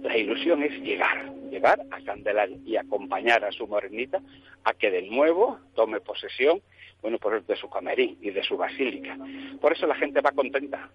la 0.00 0.16
ilusión 0.16 0.62
es 0.62 0.72
llegar, 0.82 1.32
llegar 1.50 1.80
a 1.90 2.00
Candelaria 2.02 2.58
y 2.64 2.76
acompañar 2.76 3.44
a 3.44 3.52
su 3.52 3.66
morenita 3.66 4.20
a 4.64 4.74
que 4.74 4.90
de 4.90 5.02
nuevo 5.02 5.58
tome 5.74 6.00
posesión, 6.00 6.60
bueno, 7.04 7.18
pues 7.18 7.46
de 7.46 7.54
su 7.54 7.68
camerín 7.68 8.16
y 8.22 8.30
de 8.30 8.42
su 8.42 8.56
basílica. 8.56 9.14
Por 9.60 9.74
eso 9.74 9.86
la 9.86 9.94
gente 9.94 10.22
va 10.22 10.32
contenta, 10.32 10.88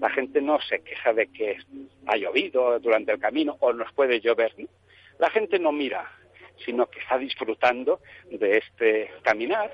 la 0.00 0.10
gente 0.10 0.40
no 0.42 0.60
se 0.60 0.82
queja 0.82 1.12
de 1.12 1.28
que 1.28 1.58
ha 2.06 2.16
llovido 2.16 2.80
durante 2.80 3.12
el 3.12 3.20
camino 3.20 3.56
o 3.60 3.72
nos 3.72 3.92
puede 3.92 4.18
llover. 4.18 4.52
La 5.20 5.30
gente 5.30 5.60
no 5.60 5.70
mira, 5.70 6.10
sino 6.64 6.86
que 6.86 6.98
está 6.98 7.18
disfrutando 7.18 8.00
de 8.32 8.56
este 8.56 9.12
caminar, 9.22 9.72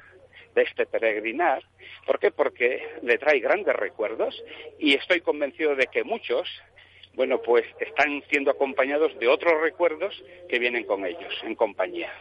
de 0.54 0.64
este 0.64 0.84
peregrinar. 0.84 1.62
¿Por 2.04 2.18
qué? 2.18 2.30
Porque 2.30 2.86
le 3.00 3.16
trae 3.16 3.40
grandes 3.40 3.74
recuerdos 3.74 4.44
y 4.78 4.92
estoy 4.92 5.22
convencido 5.22 5.76
de 5.76 5.86
que 5.86 6.04
muchos, 6.04 6.46
bueno, 7.14 7.40
pues 7.40 7.64
están 7.80 8.22
siendo 8.28 8.50
acompañados 8.50 9.18
de 9.18 9.28
otros 9.28 9.58
recuerdos 9.62 10.22
que 10.46 10.58
vienen 10.58 10.84
con 10.84 11.06
ellos, 11.06 11.32
en 11.42 11.54
compañía. 11.54 12.12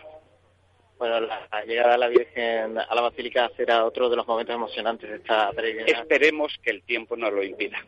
Bueno, 0.99 1.21
la 1.21 1.63
llegada 1.65 1.93
de 1.93 1.97
la 1.97 2.07
Virgen 2.09 2.77
a 2.77 2.93
la 2.93 3.01
Basílica 3.01 3.49
será 3.55 3.85
otro 3.85 4.09
de 4.09 4.17
los 4.17 4.27
momentos 4.27 4.53
emocionantes 4.53 5.09
de 5.09 5.15
esta 5.15 5.49
peregrinación. 5.53 6.01
Esperemos 6.01 6.59
que 6.61 6.71
el 6.71 6.83
tiempo 6.83 7.15
no 7.15 7.31
lo 7.31 7.41
impida. 7.41 7.85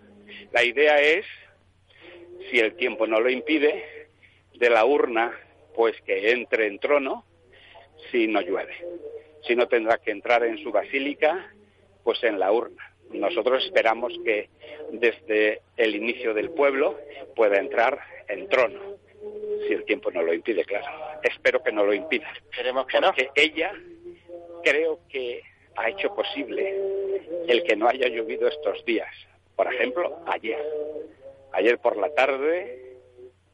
La 0.54 0.64
idea 0.64 0.98
es, 1.02 1.26
si 2.50 2.60
el 2.60 2.74
tiempo 2.78 3.06
no 3.08 3.20
lo 3.20 3.30
impide, 3.30 4.08
de 4.56 4.70
la 4.70 4.86
urna, 4.86 5.38
pues 5.76 6.00
que 6.04 6.32
entre 6.32 6.68
en 6.68 6.80
trono 6.80 7.26
si 8.12 8.28
no 8.28 8.40
llueve. 8.40 8.78
Si 9.46 9.58
no 9.58 9.68
tendrá 9.68 9.98
que 9.98 10.12
entrar 10.12 10.46
en 10.46 10.58
su 10.60 10.72
basílica, 10.72 11.54
pues 12.06 12.24
en 12.24 12.40
la 12.40 12.54
urna. 12.54 12.96
Nosotros 13.12 13.66
esperamos 13.66 14.14
que 14.24 14.48
desde 14.94 15.60
el 15.76 15.98
inicio 15.98 16.34
del 16.34 16.52
pueblo 16.52 16.98
pueda 17.36 17.58
entrar 17.60 18.00
en 18.30 18.48
trono 18.48 19.01
si 19.72 19.76
el 19.76 19.86
tiempo 19.86 20.12
no 20.12 20.22
lo 20.22 20.34
impide, 20.34 20.66
claro. 20.66 20.86
Espero 21.24 21.64
que 21.64 21.72
no 21.72 21.86
lo 21.86 21.94
impida. 21.94 22.28
Queremos 22.52 22.86
que 22.88 23.00
porque 23.00 23.30
ella 23.36 23.72
creo 24.64 25.00
que 25.08 25.42
ha 25.78 25.90
hecho 25.90 26.14
posible 26.14 26.76
el 27.48 27.64
que 27.64 27.78
no 27.78 27.88
haya 27.88 28.10
llovido 28.10 28.50
estos 28.50 28.84
días. 28.84 29.10
Por 29.56 29.74
ejemplo, 29.74 30.20
ayer. 30.28 30.62
Ayer 31.54 31.80
por 31.80 31.96
la 31.96 32.14
tarde, 32.14 32.98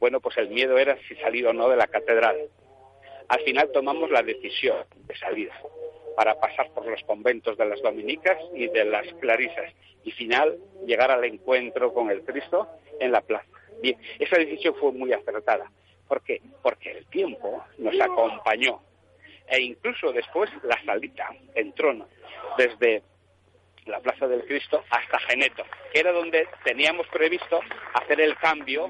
bueno, 0.00 0.20
pues 0.20 0.36
el 0.38 0.48
miedo 0.48 0.76
era 0.76 0.98
si 1.06 1.14
salir 1.16 1.46
o 1.46 1.52
no 1.52 1.68
de 1.68 1.76
la 1.76 1.86
catedral. 1.86 2.48
Al 3.28 3.40
final 3.40 3.70
tomamos 3.70 4.10
la 4.10 4.22
decisión 4.22 4.86
de 5.06 5.16
salir 5.16 5.50
para 6.16 6.40
pasar 6.40 6.68
por 6.72 6.84
los 6.84 7.02
conventos 7.04 7.56
de 7.56 7.66
las 7.66 7.80
dominicas 7.80 8.38
y 8.54 8.66
de 8.66 8.84
las 8.84 9.06
clarisas 9.20 9.72
y 10.02 10.10
final 10.10 10.58
llegar 10.84 11.12
al 11.12 11.24
encuentro 11.24 11.94
con 11.94 12.10
el 12.10 12.22
Cristo 12.22 12.66
en 12.98 13.12
la 13.12 13.20
plaza. 13.20 13.46
Bien, 13.80 13.96
esa 14.18 14.36
decisión 14.36 14.74
fue 14.80 14.90
muy 14.90 15.12
acertada. 15.12 15.70
¿Por 16.08 16.22
qué? 16.22 16.40
Porque 16.62 16.90
el 16.92 17.06
tiempo 17.06 17.62
nos 17.76 18.00
acompañó 18.00 18.80
e 19.46 19.60
incluso 19.60 20.12
después 20.12 20.50
la 20.62 20.82
salida 20.84 21.28
en 21.54 21.72
trono 21.74 22.08
desde 22.56 23.02
la 23.86 24.00
Plaza 24.00 24.26
del 24.26 24.44
Cristo 24.44 24.82
hasta 24.90 25.18
Geneto, 25.20 25.64
que 25.92 26.00
era 26.00 26.12
donde 26.12 26.46
teníamos 26.64 27.06
previsto 27.08 27.60
hacer 27.94 28.20
el 28.20 28.36
cambio 28.36 28.88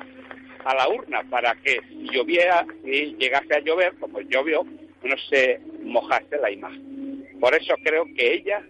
a 0.65 0.75
la 0.75 0.89
urna 0.89 1.23
para 1.31 1.55
que 1.55 1.81
lloviera 2.13 2.67
y 2.85 3.15
llegase 3.17 3.55
a 3.55 3.61
llover, 3.61 3.97
como 3.99 4.21
llovió, 4.21 4.65
no 4.65 5.17
se 5.31 5.61
mojase 5.83 6.37
la 6.39 6.51
imagen. 6.51 7.39
Por 7.41 7.55
eso 7.55 7.75
creo 7.85 8.05
que 8.17 8.35
ella 8.35 8.63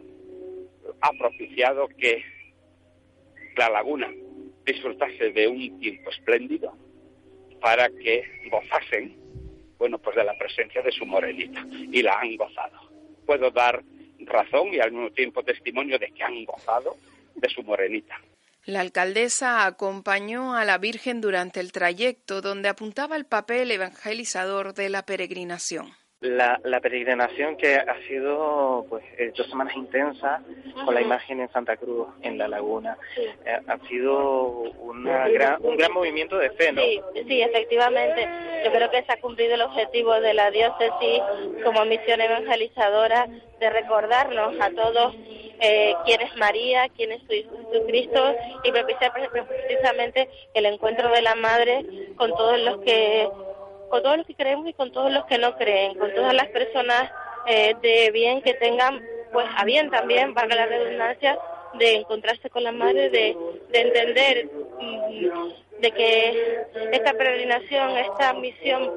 ha 1.01 1.13
propiciado 1.13 1.89
que 1.89 2.23
la 3.57 3.71
laguna 3.71 4.11
disfrutase 4.65 5.33
de 5.33 5.49
un 5.49 5.81
tiempo 5.81 6.11
espléndido 6.11 6.77
para 7.61 7.89
que 7.89 8.25
gozasen, 8.51 9.17
bueno, 9.79 9.99
pues 9.99 10.17
de 10.17 10.25
la 10.25 10.37
presencia 10.39 10.83
de 10.83 10.93
su 10.93 11.07
morenita. 11.07 11.65
Y 11.71 12.03
la 12.03 12.19
han 12.19 12.37
gozado. 12.37 12.79
Puedo 13.27 13.51
dar 13.51 13.83
razón 14.21 14.75
y 14.75 14.81
al 14.81 14.93
mismo 14.93 15.11
tiempo 15.11 15.43
testimonio 15.43 15.99
de 15.99 16.11
que 16.11 16.23
han 16.23 16.45
gozado 16.45 16.97
de 17.35 17.49
su 17.49 17.63
morenita. 17.63 18.21
La 18.65 18.81
alcaldesa 18.81 19.65
acompañó 19.65 20.55
a 20.55 20.65
la 20.65 20.77
Virgen 20.77 21.21
durante 21.21 21.61
el 21.61 21.73
trayecto 21.73 22.43
donde 22.43 22.69
apuntaba 22.69 23.17
el 23.17 23.25
papel 23.25 23.71
evangelizador 23.71 24.75
de 24.75 24.91
la 24.91 25.07
peregrinación 25.07 25.93
la, 26.21 26.61
la, 26.65 26.81
peregrinación 26.81 27.57
que 27.57 27.77
ha 27.77 27.97
sido 28.09 28.85
pues 28.89 29.05
eh, 29.19 29.33
dos 29.37 29.49
semanas 29.49 29.77
intensas 29.77 30.43
con 30.85 30.93
la 30.93 31.01
imagen 31.01 31.41
en 31.41 31.49
Santa 31.53 31.77
Cruz 31.77 32.09
en 32.23 32.39
la 32.39 32.49
laguna. 32.49 32.99
Eh, 33.17 33.61
ha 33.67 33.79
sido 33.87 34.63
una 34.81 35.29
gran, 35.29 35.65
un 35.65 35.77
gran 35.77 35.93
movimiento 35.93 36.37
de 36.37 36.51
fe 36.51 36.73
¿no? 36.73 36.83
Sí, 36.83 37.01
sí 37.29 37.41
efectivamente. 37.41 38.29
Yo 38.65 38.73
creo 38.73 38.91
que 38.91 39.05
se 39.05 39.13
ha 39.13 39.21
cumplido 39.21 39.55
el 39.55 39.63
objetivo 39.63 40.21
de 40.21 40.35
la 40.35 40.51
diócesis 40.51 41.23
como 41.65 41.85
misión 41.85 42.21
evangelizadora 42.21 43.29
de 43.61 43.71
recordarnos 43.71 44.55
a 44.61 44.71
todos 44.71 45.15
eh, 45.61 45.95
quién 46.05 46.21
es 46.21 46.37
María, 46.37 46.89
quién 46.97 47.13
es 47.13 47.21
su 47.23 47.29
Jesucristo 47.29 48.35
y 48.65 48.73
propiciar 48.73 49.13
precisamente 49.13 50.29
el 50.55 50.67
encuentro 50.67 51.11
de 51.11 51.23
la 51.23 51.37
Madre 51.37 51.85
con 52.17 52.31
todos 52.31 52.59
los 52.61 52.79
que 52.79 53.29
con 53.89 54.03
todos 54.03 54.19
los 54.19 54.27
que 54.27 54.35
creemos 54.35 54.69
y 54.69 54.73
con 54.73 54.93
todos 54.93 55.13
los 55.13 55.25
que 55.27 55.39
no 55.39 55.57
creen, 55.57 55.99
con 55.99 56.15
todas 56.15 56.35
las 56.35 56.49
personas 56.49 57.11
eh, 57.47 57.75
de 57.81 58.11
bien 58.11 58.43
que 58.43 58.55
tengan, 58.55 59.03
pues 59.33 59.47
a 59.57 59.65
bien 59.65 59.91
también, 59.91 60.35
valga 60.35 60.57
la 60.57 60.67
redundancia, 60.67 61.39
de 61.75 61.97
encontrarse 61.97 62.51
con 62.51 62.65
la 62.65 62.73
madre, 62.73 63.11
de, 63.11 63.37
de 63.71 63.81
entender 63.81 64.51
mm, 64.81 65.68
de 65.81 65.91
que 65.93 66.67
esta 66.93 67.13
peregrinación, 67.15 67.97
esta 67.97 68.33
misión 68.35 68.91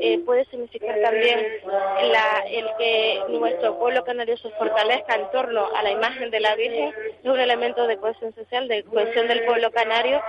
eh, 0.00 0.20
puede 0.24 0.44
significar 0.46 1.00
también 1.00 1.46
la, 1.66 2.44
el 2.50 2.66
que 2.78 3.22
nuestro 3.28 3.78
pueblo 3.78 4.04
canario 4.04 4.36
se 4.36 4.50
fortalezca 4.50 5.16
en 5.16 5.30
torno 5.30 5.68
a 5.74 5.82
la 5.82 5.90
imagen 5.90 6.30
de 6.30 6.40
la 6.40 6.54
Virgen, 6.54 6.94
es 7.22 7.28
un 7.28 7.38
elemento 7.38 7.86
de 7.86 7.96
cohesión 7.98 8.34
social, 8.34 8.68
de 8.68 8.84
cohesión 8.84 9.28
del 9.28 9.44
pueblo 9.44 9.70
canario 9.70 10.22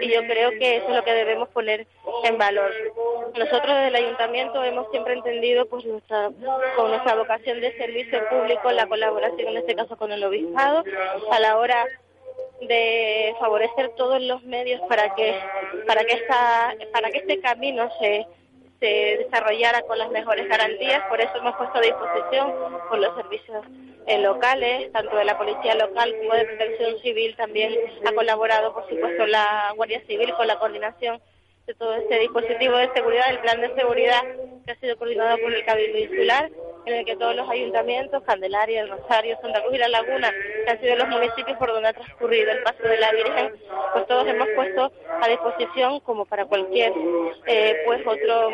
y 0.00 0.12
yo 0.12 0.20
creo 0.26 0.50
que 0.50 0.76
eso 0.76 0.88
es 0.88 0.96
lo 0.96 1.04
que 1.04 1.14
debemos 1.14 1.48
poner 1.48 1.86
en 2.24 2.38
valor. 2.38 2.70
Nosotros 3.36 3.76
desde 3.76 3.88
el 3.88 3.96
ayuntamiento 3.96 4.62
hemos 4.62 4.90
siempre 4.90 5.14
entendido 5.14 5.66
pues 5.66 5.84
nuestra, 5.84 6.30
con 6.76 6.90
nuestra 6.90 7.14
vocación 7.14 7.60
de 7.60 7.76
servicio 7.76 8.20
público 8.28 8.70
la 8.70 8.86
colaboración 8.86 9.48
en 9.48 9.56
este 9.56 9.74
caso 9.74 9.96
con 9.96 10.12
el 10.12 10.22
obispado 10.22 10.84
a 11.30 11.40
la 11.40 11.56
hora 11.56 11.86
de 12.60 13.34
favorecer 13.38 13.90
todos 13.96 14.20
los 14.22 14.42
medios 14.44 14.80
para 14.88 15.14
que 15.14 15.38
para 15.86 16.04
que 16.04 16.14
esta 16.14 16.74
para 16.92 17.10
que 17.10 17.18
este 17.18 17.40
camino 17.40 17.90
se 18.00 18.26
se 18.80 19.16
desarrollara 19.24 19.82
con 19.82 19.98
las 19.98 20.10
mejores 20.10 20.48
garantías, 20.48 21.02
por 21.08 21.20
eso 21.20 21.32
hemos 21.36 21.56
puesto 21.56 21.78
a 21.78 21.80
disposición 21.80 22.52
por 22.88 22.98
los 22.98 23.14
servicios 23.16 23.64
eh, 24.06 24.18
locales, 24.18 24.92
tanto 24.92 25.16
de 25.16 25.24
la 25.24 25.38
policía 25.38 25.74
local 25.74 26.14
como 26.18 26.34
de 26.34 26.44
protección 26.44 27.00
civil, 27.00 27.34
también 27.36 27.72
ha 28.04 28.12
colaborado, 28.12 28.74
por 28.74 28.86
supuesto, 28.88 29.26
la 29.26 29.72
Guardia 29.76 30.02
Civil 30.06 30.34
con 30.34 30.46
la 30.46 30.58
coordinación 30.58 31.20
de 31.66 31.74
todo 31.74 31.94
este 31.94 32.18
dispositivo 32.18 32.76
de 32.76 32.92
seguridad, 32.92 33.30
el 33.30 33.38
plan 33.38 33.60
de 33.62 33.74
seguridad 33.74 34.22
que 34.66 34.72
ha 34.72 34.80
sido 34.80 34.98
coordinado 34.98 35.38
por 35.38 35.54
el 35.54 35.64
Cabildo 35.64 35.98
Insular, 35.98 36.50
en 36.86 36.94
el 36.94 37.04
que 37.04 37.16
todos 37.16 37.34
los 37.34 37.48
ayuntamientos, 37.48 38.22
Candelaria, 38.24 38.82
El 38.82 38.90
Rosario, 38.90 39.38
Santa 39.40 39.60
Cruz 39.62 39.74
y 39.74 39.78
La 39.78 39.88
Laguna, 39.88 40.32
que 40.64 40.70
han 40.70 40.80
sido 40.80 40.96
los 40.96 41.08
municipios 41.08 41.56
por 41.58 41.72
donde 41.72 41.88
ha 41.88 41.92
transcurrido 41.92 42.50
el 42.50 42.62
paso 42.62 42.82
de 42.82 42.98
la 42.98 43.12
Virgen, 43.12 43.52
pues 43.92 44.06
todos 44.06 44.26
hemos 44.26 44.48
puesto 44.54 44.92
a 45.20 45.28
disposición, 45.28 46.00
como 46.00 46.24
para 46.26 46.44
cualquier 46.44 46.92
eh, 47.46 47.82
pues 47.86 48.06
otro 48.06 48.50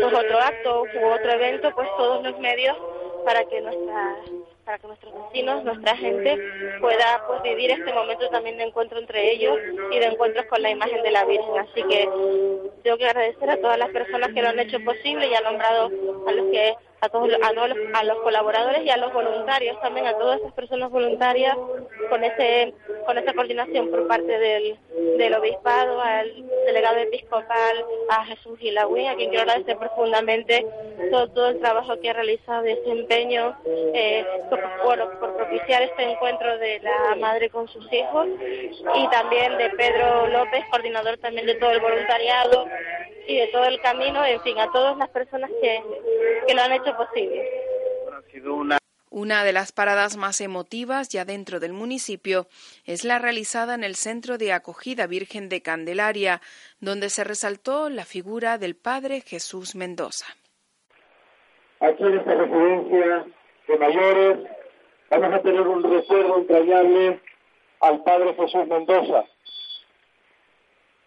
pues 0.00 0.14
otro 0.14 0.38
acto 0.38 0.82
u 0.82 1.06
otro 1.06 1.32
evento, 1.32 1.70
pues 1.74 1.88
todos 1.96 2.22
los 2.22 2.38
medios 2.38 2.76
para 3.24 3.44
que 3.44 3.60
nuestra 3.60 4.16
para 4.64 4.78
que 4.78 4.86
nuestros 4.86 5.12
vecinos, 5.12 5.64
nuestra 5.64 5.96
gente 5.96 6.38
pueda 6.80 7.24
pues, 7.26 7.42
vivir 7.42 7.72
este 7.72 7.92
momento 7.92 8.28
también 8.28 8.56
de 8.56 8.64
encuentro 8.64 9.00
entre 9.00 9.32
ellos 9.32 9.58
y 9.90 9.98
de 9.98 10.06
encuentros 10.06 10.46
con 10.46 10.62
la 10.62 10.70
imagen 10.70 11.02
de 11.02 11.10
la 11.10 11.24
Virgen. 11.24 11.58
Así 11.58 11.82
que 11.82 12.08
tengo 12.84 12.96
que 12.96 13.06
agradecer 13.06 13.50
a 13.50 13.60
todas 13.60 13.78
las 13.78 13.90
personas 13.90 14.32
que 14.32 14.42
lo 14.42 14.48
han 14.48 14.60
hecho 14.60 14.78
posible 14.84 15.26
y 15.26 15.34
ha 15.34 15.40
nombrado 15.40 15.90
a 16.26 16.32
los 16.32 16.50
que 16.52 16.76
a 17.00 17.08
todos, 17.08 17.30
a 17.42 17.54
todos 17.54 17.68
los, 17.70 17.78
a 17.94 18.04
los 18.04 18.18
colaboradores 18.18 18.84
y 18.84 18.90
a 18.90 18.96
los 18.96 19.12
voluntarios 19.12 19.80
también 19.80 20.06
a 20.06 20.16
todas 20.18 20.40
esas 20.40 20.52
personas 20.52 20.90
voluntarias 20.90 21.56
con 22.08 22.22
ese 22.24 22.74
con 23.06 23.16
esa 23.18 23.32
coordinación 23.32 23.90
por 23.90 24.06
parte 24.06 24.38
del, 24.38 24.78
del 25.16 25.34
obispado 25.34 26.00
al 26.00 26.30
delegado 26.66 26.98
episcopal 26.98 27.84
a 28.10 28.24
Jesús 28.26 28.58
Gilagüí 28.58 29.06
a 29.06 29.16
quien 29.16 29.30
quiero 29.30 29.42
agradecer 29.42 29.76
profundamente 29.78 30.66
todo, 31.10 31.48
el 31.48 31.60
trabajo 31.60 31.98
que 32.00 32.10
ha 32.10 32.12
realizado 32.12 32.62
de 32.62 32.72
ese 32.72 32.90
empeño 32.90 33.56
eh, 33.94 34.24
por, 34.48 34.60
por 35.18 35.36
propiciar 35.36 35.82
este 35.82 36.02
encuentro 36.02 36.58
de 36.58 36.80
la 36.80 37.16
madre 37.16 37.48
con 37.50 37.66
sus 37.68 37.90
hijos 37.92 38.26
y 38.94 39.08
también 39.08 39.56
de 39.58 39.70
Pedro 39.70 40.26
López 40.28 40.64
coordinador 40.70 41.18
también 41.18 41.46
de 41.46 41.54
todo 41.54 41.70
el 41.70 41.80
voluntariado 41.80 42.66
y 43.26 43.36
de 43.36 43.46
todo 43.48 43.64
el 43.64 43.80
camino 43.80 44.24
en 44.24 44.40
fin 44.40 44.58
a 44.58 44.70
todas 44.72 44.96
las 44.96 45.08
personas 45.10 45.50
que, 45.60 45.82
que 46.46 46.54
lo 46.54 46.62
han 46.62 46.72
hecho 46.72 46.89
posible. 46.96 47.48
Una 49.12 49.42
de 49.42 49.52
las 49.52 49.72
paradas 49.72 50.16
más 50.16 50.40
emotivas 50.40 51.08
ya 51.08 51.24
dentro 51.24 51.58
del 51.58 51.72
municipio 51.72 52.46
es 52.84 53.04
la 53.04 53.18
realizada 53.18 53.74
en 53.74 53.82
el 53.82 53.96
Centro 53.96 54.38
de 54.38 54.52
Acogida 54.52 55.08
Virgen 55.08 55.48
de 55.48 55.62
Candelaria, 55.62 56.40
donde 56.78 57.10
se 57.10 57.24
resaltó 57.24 57.90
la 57.90 58.04
figura 58.04 58.56
del 58.56 58.76
Padre 58.76 59.20
Jesús 59.20 59.74
Mendoza. 59.74 60.26
Aquí 61.80 62.04
en 62.04 62.18
esta 62.18 62.34
residencia 62.34 63.26
de 63.66 63.78
mayores 63.78 64.38
vamos 65.10 65.34
a 65.34 65.42
tener 65.42 65.66
un 65.66 65.82
recuerdo 65.82 66.38
entrañable 66.38 67.20
al 67.80 68.04
Padre 68.04 68.34
Jesús 68.34 68.66
Mendoza. 68.68 69.24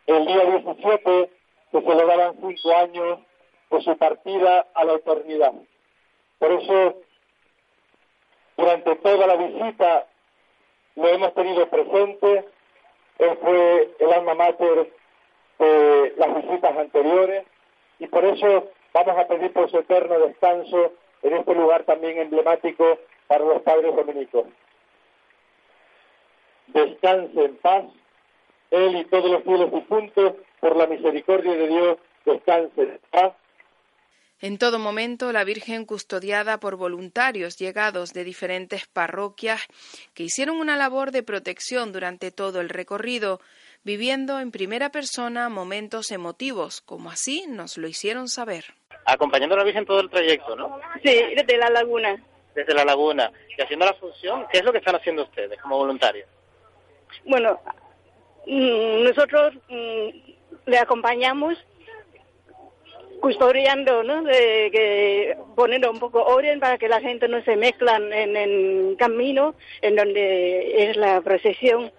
El 0.07 0.25
día 0.25 0.43
17 0.43 1.29
se 1.71 1.81
celebraban 1.81 2.35
cinco 2.41 2.75
años 2.75 3.19
de 3.71 3.81
su 3.81 3.97
partida 3.97 4.67
a 4.75 4.83
la 4.83 4.95
eternidad. 4.95 5.53
Por 6.43 6.51
eso, 6.51 6.95
durante 8.57 8.95
toda 8.97 9.27
la 9.27 9.37
visita 9.37 10.07
lo 10.97 11.07
hemos 11.07 11.33
tenido 11.35 11.69
presente. 11.69 12.43
Él 13.19 13.37
fue 13.41 13.95
el 13.97 14.11
alma 14.11 14.33
mater 14.33 14.91
de 15.57 16.13
las 16.17 16.35
visitas 16.35 16.77
anteriores 16.77 17.45
y 17.97 18.07
por 18.07 18.25
eso 18.25 18.71
vamos 18.93 19.17
a 19.17 19.25
pedir 19.25 19.53
por 19.53 19.71
su 19.71 19.77
eterno 19.77 20.19
descanso 20.19 20.91
en 21.21 21.33
este 21.37 21.55
lugar 21.55 21.83
también 21.83 22.17
emblemático 22.17 22.99
para 23.27 23.45
los 23.45 23.61
padres 23.61 23.95
dominicos. 23.95 24.47
Descanse 26.67 27.41
en 27.41 27.55
paz, 27.55 27.85
él 28.71 28.97
y 28.97 29.05
todos 29.05 29.31
los 29.31 29.43
fieles 29.43 29.71
difuntos, 29.71 30.33
por 30.59 30.75
la 30.75 30.87
misericordia 30.87 31.53
de 31.53 31.67
Dios, 31.69 31.97
descanse 32.25 32.81
en 32.81 32.99
paz 33.11 33.31
en 34.43 34.57
todo 34.57 34.77
momento, 34.77 35.31
la 35.31 35.45
Virgen 35.45 35.85
custodiada 35.85 36.59
por 36.59 36.75
voluntarios 36.75 37.55
llegados 37.55 38.11
de 38.11 38.25
diferentes 38.25 38.85
parroquias 38.87 39.61
que 40.13 40.23
hicieron 40.23 40.57
una 40.57 40.75
labor 40.75 41.11
de 41.11 41.23
protección 41.23 41.93
durante 41.93 42.29
todo 42.29 42.59
el 42.59 42.67
recorrido, 42.67 43.39
viviendo 43.85 44.41
en 44.41 44.51
primera 44.51 44.89
persona 44.89 45.47
momentos 45.47 46.11
emotivos, 46.11 46.81
como 46.81 47.09
así 47.09 47.45
nos 47.47 47.77
lo 47.77 47.87
hicieron 47.87 48.27
saber. 48.27 48.65
Acompañando 49.05 49.55
a 49.55 49.59
la 49.59 49.63
Virgen 49.63 49.85
todo 49.85 50.01
el 50.01 50.09
trayecto, 50.09 50.57
¿no? 50.57 50.77
Sí, 51.01 51.21
desde 51.37 51.57
la 51.57 51.69
laguna. 51.69 52.21
Desde 52.53 52.73
la 52.73 52.83
laguna. 52.83 53.31
Y 53.57 53.61
haciendo 53.61 53.85
la 53.85 53.93
función, 53.93 54.45
¿qué 54.51 54.57
es 54.57 54.65
lo 54.65 54.73
que 54.73 54.79
están 54.79 54.97
haciendo 54.97 55.23
ustedes 55.23 55.57
como 55.61 55.77
voluntarios? 55.77 56.27
Bueno, 57.23 57.61
mm, 58.45 59.03
nosotros 59.03 59.53
mm, 59.69 60.09
le 60.65 60.77
acompañamos 60.79 61.57
custodiando, 63.23 64.03
¿no? 64.03 64.21
De 64.23 64.69
que 64.69 65.37
poner 65.55 65.87
un 65.87 65.97
poco 65.97 66.21
orden 66.25 66.59
para 66.59 66.77
que 66.77 66.89
la 66.89 66.99
gente 66.99 67.29
no 67.29 67.41
se 67.45 67.55
mezclan 67.55 68.11
en 68.11 68.35
el 68.35 68.97
camino 68.99 69.55
en 69.81 69.95
donde 69.95 70.89
es 70.89 70.97
la 70.97 71.21
procesión. 71.21 71.89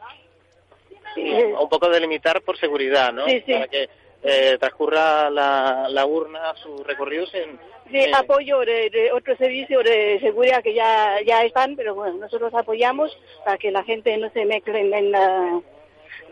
un 1.17 1.69
poco 1.71 1.89
delimitar 1.89 2.43
por 2.43 2.59
seguridad, 2.59 3.11
¿no? 3.11 3.25
Sí, 3.25 3.43
sí. 3.47 3.55
Para 3.55 3.69
que 3.69 3.89
eh, 4.23 4.59
transcurra 4.61 5.31
la, 5.31 5.87
la 5.89 6.05
urna 6.05 6.55
sus 6.57 6.87
recorridos 6.87 7.33
en, 7.33 7.59
Sí, 7.91 8.05
apoyo 8.15 8.61
de, 8.61 8.91
de 8.91 9.11
otro 9.13 9.35
servicio 9.39 9.83
de 9.83 10.21
seguridad 10.21 10.63
que 10.63 10.75
ya, 10.75 11.23
ya 11.27 11.43
están, 11.43 11.75
pero 11.75 11.95
bueno, 11.95 12.19
nosotros 12.19 12.53
apoyamos 12.53 13.17
para 13.47 13.57
que 13.57 13.71
la 13.71 13.83
gente 13.85 14.15
no 14.19 14.29
se 14.31 14.45
mezcle 14.45 14.81
en 14.81 15.11
la... 15.11 15.61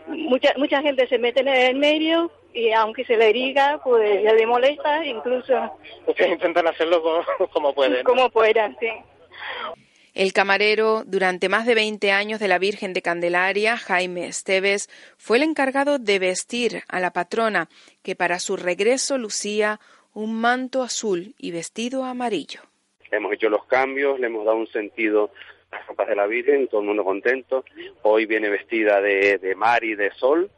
Mucha, 0.05 0.53
mucha 0.57 0.83
gente 0.83 1.07
se 1.07 1.17
mete 1.17 1.39
en 1.41 1.47
el 1.47 1.77
medio 1.77 2.29
y 2.53 2.71
aunque 2.71 3.05
se 3.05 3.17
le 3.17 3.33
diga, 3.33 3.79
pues 3.83 4.23
ya 4.23 4.33
le 4.33 4.45
molesta, 4.45 5.03
incluso... 5.05 5.53
Ustedes 6.05 6.31
intentan 6.31 6.67
hacerlo 6.67 7.01
como, 7.01 7.49
como 7.51 7.73
pueden. 7.73 8.03
Como 8.03 8.29
puedan, 8.29 8.77
sí. 8.79 8.89
El 10.13 10.31
camarero, 10.31 11.03
durante 11.05 11.49
más 11.49 11.65
de 11.65 11.73
20 11.73 12.11
años 12.11 12.39
de 12.39 12.47
la 12.47 12.59
Virgen 12.59 12.93
de 12.93 13.01
Candelaria, 13.01 13.77
Jaime 13.77 14.27
Esteves, 14.27 14.87
fue 15.17 15.37
el 15.37 15.43
encargado 15.43 15.97
de 15.97 16.19
vestir 16.19 16.83
a 16.87 16.99
la 16.99 17.11
patrona, 17.11 17.67
que 18.03 18.15
para 18.15 18.37
su 18.37 18.55
regreso 18.55 19.17
lucía 19.17 19.79
un 20.13 20.39
manto 20.39 20.83
azul 20.83 21.33
y 21.39 21.49
vestido 21.49 22.03
amarillo. 22.03 22.61
Hemos 23.09 23.33
hecho 23.33 23.49
los 23.49 23.65
cambios, 23.65 24.19
le 24.19 24.27
hemos 24.27 24.45
dado 24.45 24.57
un 24.57 24.67
sentido 24.67 25.31
a 25.71 25.77
las 25.77 25.87
ropas 25.87 26.07
de 26.07 26.15
la 26.15 26.27
Virgen, 26.27 26.67
todo 26.67 26.81
el 26.81 26.87
mundo 26.87 27.03
contento. 27.03 27.65
Hoy 28.03 28.27
viene 28.27 28.49
vestida 28.49 29.01
de, 29.01 29.39
de 29.39 29.55
mar 29.55 29.83
y 29.83 29.95
de 29.95 30.11
sol, 30.11 30.51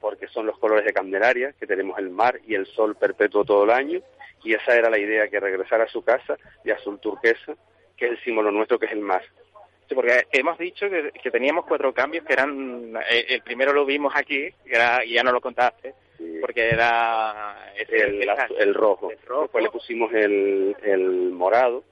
porque 0.00 0.28
son 0.28 0.46
los 0.46 0.58
colores 0.58 0.84
de 0.84 0.92
Candelaria, 0.92 1.52
que 1.58 1.66
tenemos 1.66 1.98
el 1.98 2.10
mar 2.10 2.40
y 2.46 2.54
el 2.54 2.66
sol 2.66 2.96
perpetuo 2.96 3.44
todo 3.44 3.64
el 3.64 3.70
año, 3.70 4.00
y 4.44 4.54
esa 4.54 4.76
era 4.76 4.88
la 4.90 4.98
idea, 4.98 5.28
que 5.28 5.40
regresara 5.40 5.84
a 5.84 5.88
su 5.88 6.02
casa 6.02 6.36
de 6.64 6.72
azul 6.72 6.98
turquesa, 7.00 7.54
que 7.96 8.06
es 8.06 8.10
el 8.12 8.20
símbolo 8.24 8.50
nuestro, 8.50 8.78
que 8.78 8.86
es 8.86 8.92
el 8.92 9.00
mar. 9.00 9.22
Sí, 9.88 9.94
porque 9.94 10.26
hemos 10.32 10.58
dicho 10.58 10.88
que, 10.90 11.10
que 11.12 11.30
teníamos 11.30 11.64
cuatro 11.66 11.92
cambios, 11.94 12.24
que 12.24 12.34
eran, 12.34 12.94
eh, 13.10 13.26
el 13.30 13.42
primero 13.42 13.72
lo 13.72 13.84
vimos 13.86 14.12
aquí, 14.14 14.50
que 14.64 14.74
era, 14.74 15.04
y 15.04 15.14
ya 15.14 15.22
no 15.22 15.32
lo 15.32 15.40
contaste, 15.40 15.94
porque 16.40 16.70
era 16.70 17.72
el, 17.76 18.22
el- 18.22 18.28
azul- 18.28 18.56
el 18.58 18.74
rojo. 18.74 19.08
Después 19.08 19.64
le 19.64 19.70
pusimos 19.70 20.12
el 20.12 21.30
morado, 21.32 21.84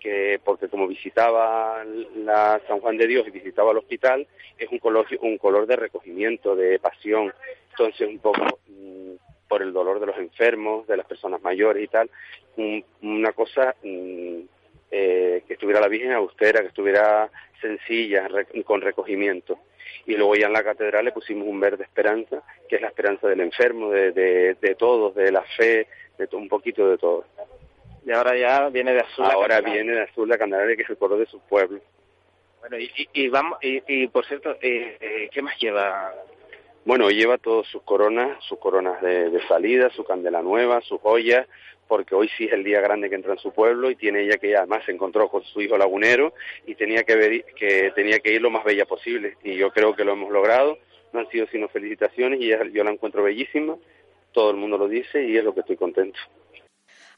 que 0.00 0.40
porque 0.44 0.68
como 0.68 0.88
visitaba 0.88 1.84
la 2.16 2.60
San 2.66 2.80
Juan 2.80 2.96
de 2.96 3.06
Dios 3.06 3.26
y 3.28 3.30
visitaba 3.30 3.72
el 3.72 3.78
hospital, 3.78 4.26
es 4.58 4.68
un 4.72 4.78
color, 4.78 5.06
un 5.20 5.38
color 5.38 5.66
de 5.66 5.76
recogimiento, 5.76 6.56
de 6.56 6.78
pasión. 6.78 7.32
Entonces, 7.70 8.08
un 8.08 8.18
poco 8.18 8.40
mm, 8.68 9.12
por 9.48 9.62
el 9.62 9.72
dolor 9.72 10.00
de 10.00 10.06
los 10.06 10.16
enfermos, 10.18 10.86
de 10.86 10.96
las 10.96 11.06
personas 11.06 11.40
mayores 11.42 11.84
y 11.84 11.88
tal, 11.88 12.10
un- 12.56 12.84
una 13.02 13.32
cosa 13.32 13.74
mm, 13.82 14.38
eh, 14.90 15.42
que 15.46 15.52
estuviera 15.54 15.80
la 15.80 15.88
Virgen 15.88 16.12
austera, 16.12 16.60
que 16.62 16.68
estuviera 16.68 17.30
sencilla, 17.60 18.26
re- 18.28 18.46
con 18.64 18.80
recogimiento. 18.80 19.58
Y 20.06 20.14
luego 20.16 20.34
ya 20.34 20.46
en 20.46 20.52
la 20.54 20.64
catedral 20.64 21.04
le 21.04 21.12
pusimos 21.12 21.46
un 21.46 21.60
verde 21.60 21.84
esperanza, 21.84 22.42
que 22.68 22.76
es 22.76 22.82
la 22.82 22.88
esperanza 22.88 23.28
del 23.28 23.40
enfermo, 23.40 23.90
de, 23.90 24.12
de, 24.12 24.54
de 24.60 24.74
todos, 24.74 25.14
de 25.14 25.30
la 25.30 25.42
fe, 25.56 25.86
de 26.18 26.28
un 26.36 26.48
poquito 26.48 26.88
de 26.88 26.98
todo. 26.98 27.24
Y 28.06 28.12
ahora 28.12 28.36
ya 28.36 28.68
viene 28.70 28.92
de 28.94 29.00
azul. 29.00 29.26
la 29.26 29.34
Ahora 29.34 29.56
Candelaria. 29.56 29.82
viene 29.82 29.96
de 29.98 30.02
azul 30.04 30.28
la 30.28 30.38
Candelaria, 30.38 30.76
que 30.76 30.82
es 30.82 30.90
el 30.90 30.96
color 30.96 31.18
de 31.18 31.26
su 31.26 31.40
pueblo. 31.40 31.80
Bueno, 32.60 32.78
y, 32.78 32.90
y, 32.96 33.08
y 33.24 33.28
vamos, 33.28 33.58
y, 33.62 33.82
y 33.86 34.06
por 34.08 34.26
cierto, 34.26 34.52
eh, 34.60 34.96
eh, 35.00 35.28
¿qué 35.32 35.42
más 35.42 35.56
lleva? 35.58 36.14
Bueno, 36.84 37.10
lleva 37.10 37.38
todas 37.38 37.66
sus 37.68 37.82
coronas, 37.82 38.42
sus 38.44 38.58
coronas 38.58 39.00
de, 39.02 39.30
de 39.30 39.46
salida, 39.46 39.90
su 39.90 40.04
candela 40.04 40.42
nueva, 40.42 40.80
sus 40.82 41.00
joyas, 41.00 41.46
porque 41.88 42.14
hoy 42.14 42.28
sí 42.36 42.44
es 42.44 42.52
el 42.52 42.64
día 42.64 42.80
grande 42.80 43.08
que 43.10 43.16
entra 43.16 43.32
en 43.32 43.38
su 43.38 43.52
pueblo 43.52 43.90
y 43.90 43.96
tiene 43.96 44.22
ella 44.22 44.38
que 44.38 44.56
además 44.56 44.84
se 44.86 44.92
encontró 44.92 45.28
con 45.28 45.42
su 45.44 45.60
hijo 45.60 45.76
lagunero 45.76 46.32
y 46.66 46.74
tenía 46.74 47.02
que 47.04 47.16
ver, 47.16 47.44
que 47.54 47.92
tenía 47.94 48.18
que 48.20 48.32
ir 48.32 48.40
lo 48.40 48.50
más 48.50 48.64
bella 48.64 48.86
posible 48.86 49.36
y 49.42 49.56
yo 49.56 49.70
creo 49.72 49.94
que 49.94 50.04
lo 50.04 50.12
hemos 50.12 50.30
logrado. 50.30 50.78
No 51.12 51.20
han 51.20 51.28
sido 51.30 51.46
sino 51.48 51.68
felicitaciones 51.68 52.40
y 52.40 52.52
ella- 52.52 52.64
yo 52.72 52.84
la 52.84 52.90
encuentro 52.92 53.22
bellísima. 53.22 53.76
Todo 54.32 54.50
el 54.52 54.56
mundo 54.56 54.78
lo 54.78 54.86
dice 54.88 55.24
y 55.24 55.36
es 55.36 55.42
lo 55.44 55.52
que 55.54 55.60
estoy 55.60 55.76
contento. 55.76 56.18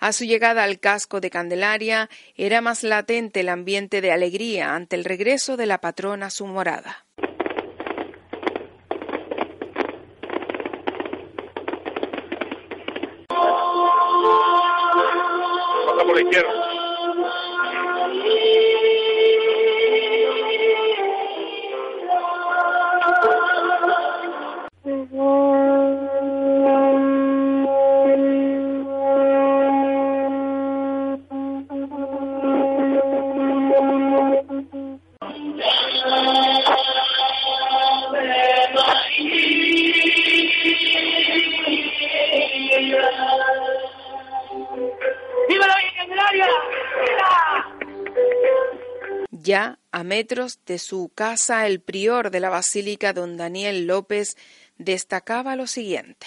A 0.02 0.12
su 0.12 0.24
llegada 0.24 0.64
al 0.64 0.80
casco 0.80 1.20
de 1.20 1.30
Candelaria 1.30 2.10
era 2.34 2.60
más 2.60 2.82
latente 2.82 3.38
el 3.38 3.48
ambiente 3.48 4.00
de 4.00 4.10
alegría 4.10 4.74
ante 4.74 4.96
el 4.96 5.04
regreso 5.04 5.56
de 5.56 5.66
la 5.66 5.78
patrona 5.78 6.26
a 6.26 6.30
su 6.30 6.44
morada. 6.44 7.06
La 16.12 16.20
izquierda. 16.20 16.50
Metros 50.12 50.62
de 50.66 50.78
su 50.78 51.10
casa, 51.14 51.66
el 51.66 51.80
prior 51.80 52.30
de 52.30 52.38
la 52.38 52.50
Basílica, 52.50 53.14
don 53.14 53.38
Daniel 53.38 53.86
López, 53.86 54.36
destacaba 54.76 55.56
lo 55.56 55.66
siguiente. 55.66 56.26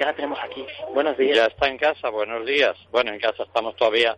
Ya 0.00 0.06
la 0.06 0.14
tenemos 0.14 0.38
aquí. 0.42 0.64
Buenos 0.94 1.18
días. 1.18 1.36
Ya 1.36 1.44
está 1.44 1.68
en 1.68 1.76
casa, 1.76 2.08
buenos 2.08 2.46
días. 2.46 2.74
Bueno, 2.90 3.12
en 3.12 3.20
casa 3.20 3.42
estamos 3.42 3.76
todavía 3.76 4.16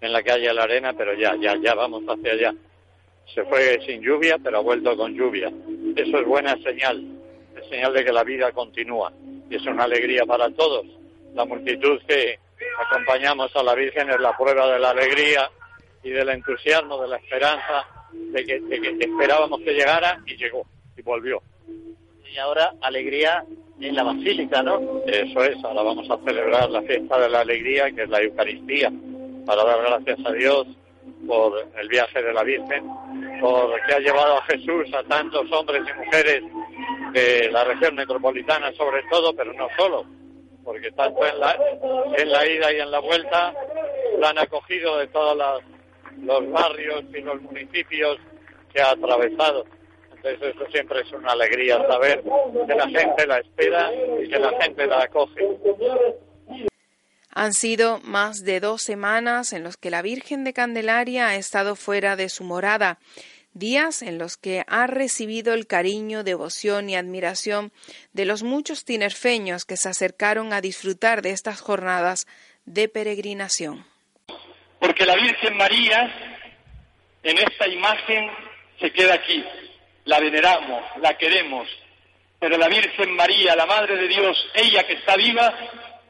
en 0.00 0.12
la 0.12 0.22
calle 0.22 0.46
de 0.46 0.54
la 0.54 0.62
Arena, 0.62 0.92
pero 0.92 1.12
ya, 1.14 1.34
ya, 1.40 1.56
ya 1.60 1.74
vamos 1.74 2.04
hacia 2.06 2.34
allá. 2.34 2.54
Se 3.34 3.42
fue 3.46 3.80
sin 3.84 4.00
lluvia, 4.00 4.36
pero 4.40 4.58
ha 4.58 4.62
vuelto 4.62 4.96
con 4.96 5.12
lluvia. 5.16 5.50
Eso 5.96 6.18
es 6.20 6.24
buena 6.24 6.56
señal, 6.62 7.04
es 7.60 7.68
señal 7.68 7.92
de 7.92 8.04
que 8.04 8.12
la 8.12 8.22
vida 8.22 8.52
continúa. 8.52 9.12
Y 9.50 9.56
es 9.56 9.66
una 9.66 9.84
alegría 9.84 10.24
para 10.24 10.48
todos. 10.50 10.86
La 11.34 11.44
multitud 11.44 12.00
que 12.06 12.38
acompañamos 12.78 13.50
a 13.56 13.64
la 13.64 13.74
Virgen 13.74 14.08
es 14.08 14.20
la 14.20 14.36
prueba 14.36 14.72
de 14.72 14.78
la 14.78 14.90
alegría 14.90 15.50
y 16.06 16.10
del 16.10 16.28
entusiasmo, 16.28 17.02
de 17.02 17.08
la 17.08 17.16
esperanza, 17.16 17.84
de 18.12 18.44
que, 18.44 18.62
esperábamos 19.00 19.60
que 19.60 19.72
llegara 19.72 20.22
y 20.24 20.36
llegó, 20.36 20.64
y 20.96 21.02
volvió. 21.02 21.42
Y 22.32 22.38
ahora 22.38 22.74
alegría 22.80 23.44
en 23.80 23.96
la 23.96 24.04
Basílica, 24.04 24.62
¿no? 24.62 25.02
Eso 25.04 25.42
es, 25.42 25.56
ahora 25.64 25.82
vamos 25.82 26.08
a 26.08 26.18
celebrar 26.24 26.70
la 26.70 26.82
fiesta 26.82 27.18
de 27.18 27.28
la 27.28 27.40
alegría, 27.40 27.90
que 27.90 28.04
es 28.04 28.08
la 28.08 28.22
Eucaristía, 28.22 28.92
para 29.46 29.64
dar 29.64 29.80
gracias 29.82 30.18
a 30.24 30.32
Dios 30.32 30.68
por 31.26 31.66
el 31.76 31.88
viaje 31.88 32.22
de 32.22 32.32
la 32.32 32.44
Virgen, 32.44 32.84
por 33.40 33.74
que 33.86 33.94
ha 33.94 33.98
llevado 33.98 34.38
a 34.38 34.42
Jesús 34.42 34.86
a 34.94 35.02
tantos 35.08 35.50
hombres 35.50 35.82
y 35.88 36.04
mujeres 36.04 36.42
de 37.14 37.50
la 37.50 37.64
región 37.64 37.96
metropolitana 37.96 38.72
sobre 38.74 39.02
todo, 39.10 39.34
pero 39.34 39.52
no 39.54 39.66
solo, 39.76 40.04
porque 40.62 40.92
tanto 40.92 41.26
en 41.26 41.40
la, 41.40 41.58
en 42.16 42.30
la 42.30 42.46
ida 42.46 42.72
y 42.72 42.78
en 42.78 42.92
la 42.92 43.00
vuelta 43.00 43.52
la 44.20 44.30
han 44.30 44.38
acogido 44.38 44.98
de 44.98 45.08
todas 45.08 45.36
las 45.36 45.75
los 46.22 46.50
barrios 46.50 47.04
y 47.14 47.20
los 47.20 47.40
municipios 47.42 48.18
que 48.72 48.80
ha 48.80 48.90
atravesado. 48.90 49.64
Entonces 50.14 50.54
eso 50.54 50.70
siempre 50.70 51.00
es 51.00 51.12
una 51.12 51.32
alegría 51.32 51.78
saber 51.86 52.22
que 52.22 52.74
la 52.74 52.88
gente 52.88 53.26
la 53.26 53.38
espera 53.38 53.90
y 54.22 54.28
que 54.28 54.38
la 54.38 54.60
gente 54.60 54.86
la 54.86 55.02
acoge. 55.02 55.46
Han 57.30 57.52
sido 57.52 58.00
más 58.02 58.44
de 58.44 58.60
dos 58.60 58.82
semanas 58.82 59.52
en 59.52 59.62
los 59.62 59.76
que 59.76 59.90
la 59.90 60.02
Virgen 60.02 60.42
de 60.42 60.54
Candelaria 60.54 61.28
ha 61.28 61.36
estado 61.36 61.76
fuera 61.76 62.16
de 62.16 62.30
su 62.30 62.44
morada, 62.44 62.98
días 63.52 64.00
en 64.02 64.18
los 64.18 64.36
que 64.36 64.64
ha 64.66 64.86
recibido 64.86 65.52
el 65.52 65.66
cariño, 65.66 66.24
devoción 66.24 66.88
y 66.88 66.96
admiración 66.96 67.72
de 68.14 68.24
los 68.24 68.42
muchos 68.42 68.84
tinerfeños 68.84 69.64
que 69.64 69.76
se 69.76 69.90
acercaron 69.90 70.52
a 70.52 70.62
disfrutar 70.62 71.20
de 71.20 71.30
estas 71.30 71.60
jornadas 71.60 72.26
de 72.64 72.88
peregrinación 72.88 73.84
porque 74.86 75.04
la 75.04 75.16
Virgen 75.16 75.56
María 75.56 76.08
en 77.24 77.38
esta 77.38 77.66
imagen 77.66 78.30
se 78.78 78.92
queda 78.92 79.14
aquí, 79.14 79.44
la 80.04 80.20
veneramos, 80.20 80.80
la 81.00 81.18
queremos, 81.18 81.66
pero 82.38 82.56
la 82.56 82.68
Virgen 82.68 83.16
María, 83.16 83.56
la 83.56 83.66
Madre 83.66 83.96
de 83.96 84.06
Dios, 84.06 84.48
ella 84.54 84.86
que 84.86 84.92
está 84.92 85.16
viva, 85.16 85.52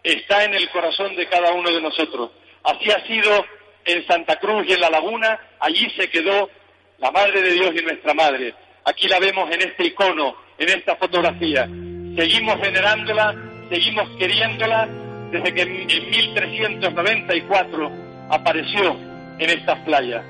está 0.02 0.44
en 0.44 0.52
el 0.52 0.68
corazón 0.68 1.16
de 1.16 1.26
cada 1.26 1.52
uno 1.52 1.70
de 1.70 1.80
nosotros. 1.80 2.32
Así 2.64 2.90
ha 2.90 3.02
sido 3.06 3.46
en 3.86 4.06
Santa 4.06 4.38
Cruz 4.38 4.66
y 4.68 4.74
en 4.74 4.80
la 4.82 4.90
Laguna, 4.90 5.40
allí 5.58 5.88
se 5.96 6.10
quedó 6.10 6.50
la 6.98 7.10
Madre 7.10 7.40
de 7.40 7.52
Dios 7.52 7.70
y 7.74 7.82
nuestra 7.82 8.12
Madre. 8.12 8.52
Aquí 8.84 9.08
la 9.08 9.18
vemos 9.18 9.50
en 9.52 9.62
este 9.62 9.86
icono, 9.86 10.36
en 10.58 10.68
esta 10.68 10.96
fotografía. 10.96 11.64
Seguimos 11.64 12.60
venerándola, 12.60 13.34
seguimos 13.70 14.06
queriéndola 14.18 14.86
desde 15.30 15.54
que 15.54 15.62
en 15.62 15.86
1394 15.86 18.05
apareció 18.30 18.96
en 19.38 19.50
estas 19.50 19.78
playas. 19.80 20.24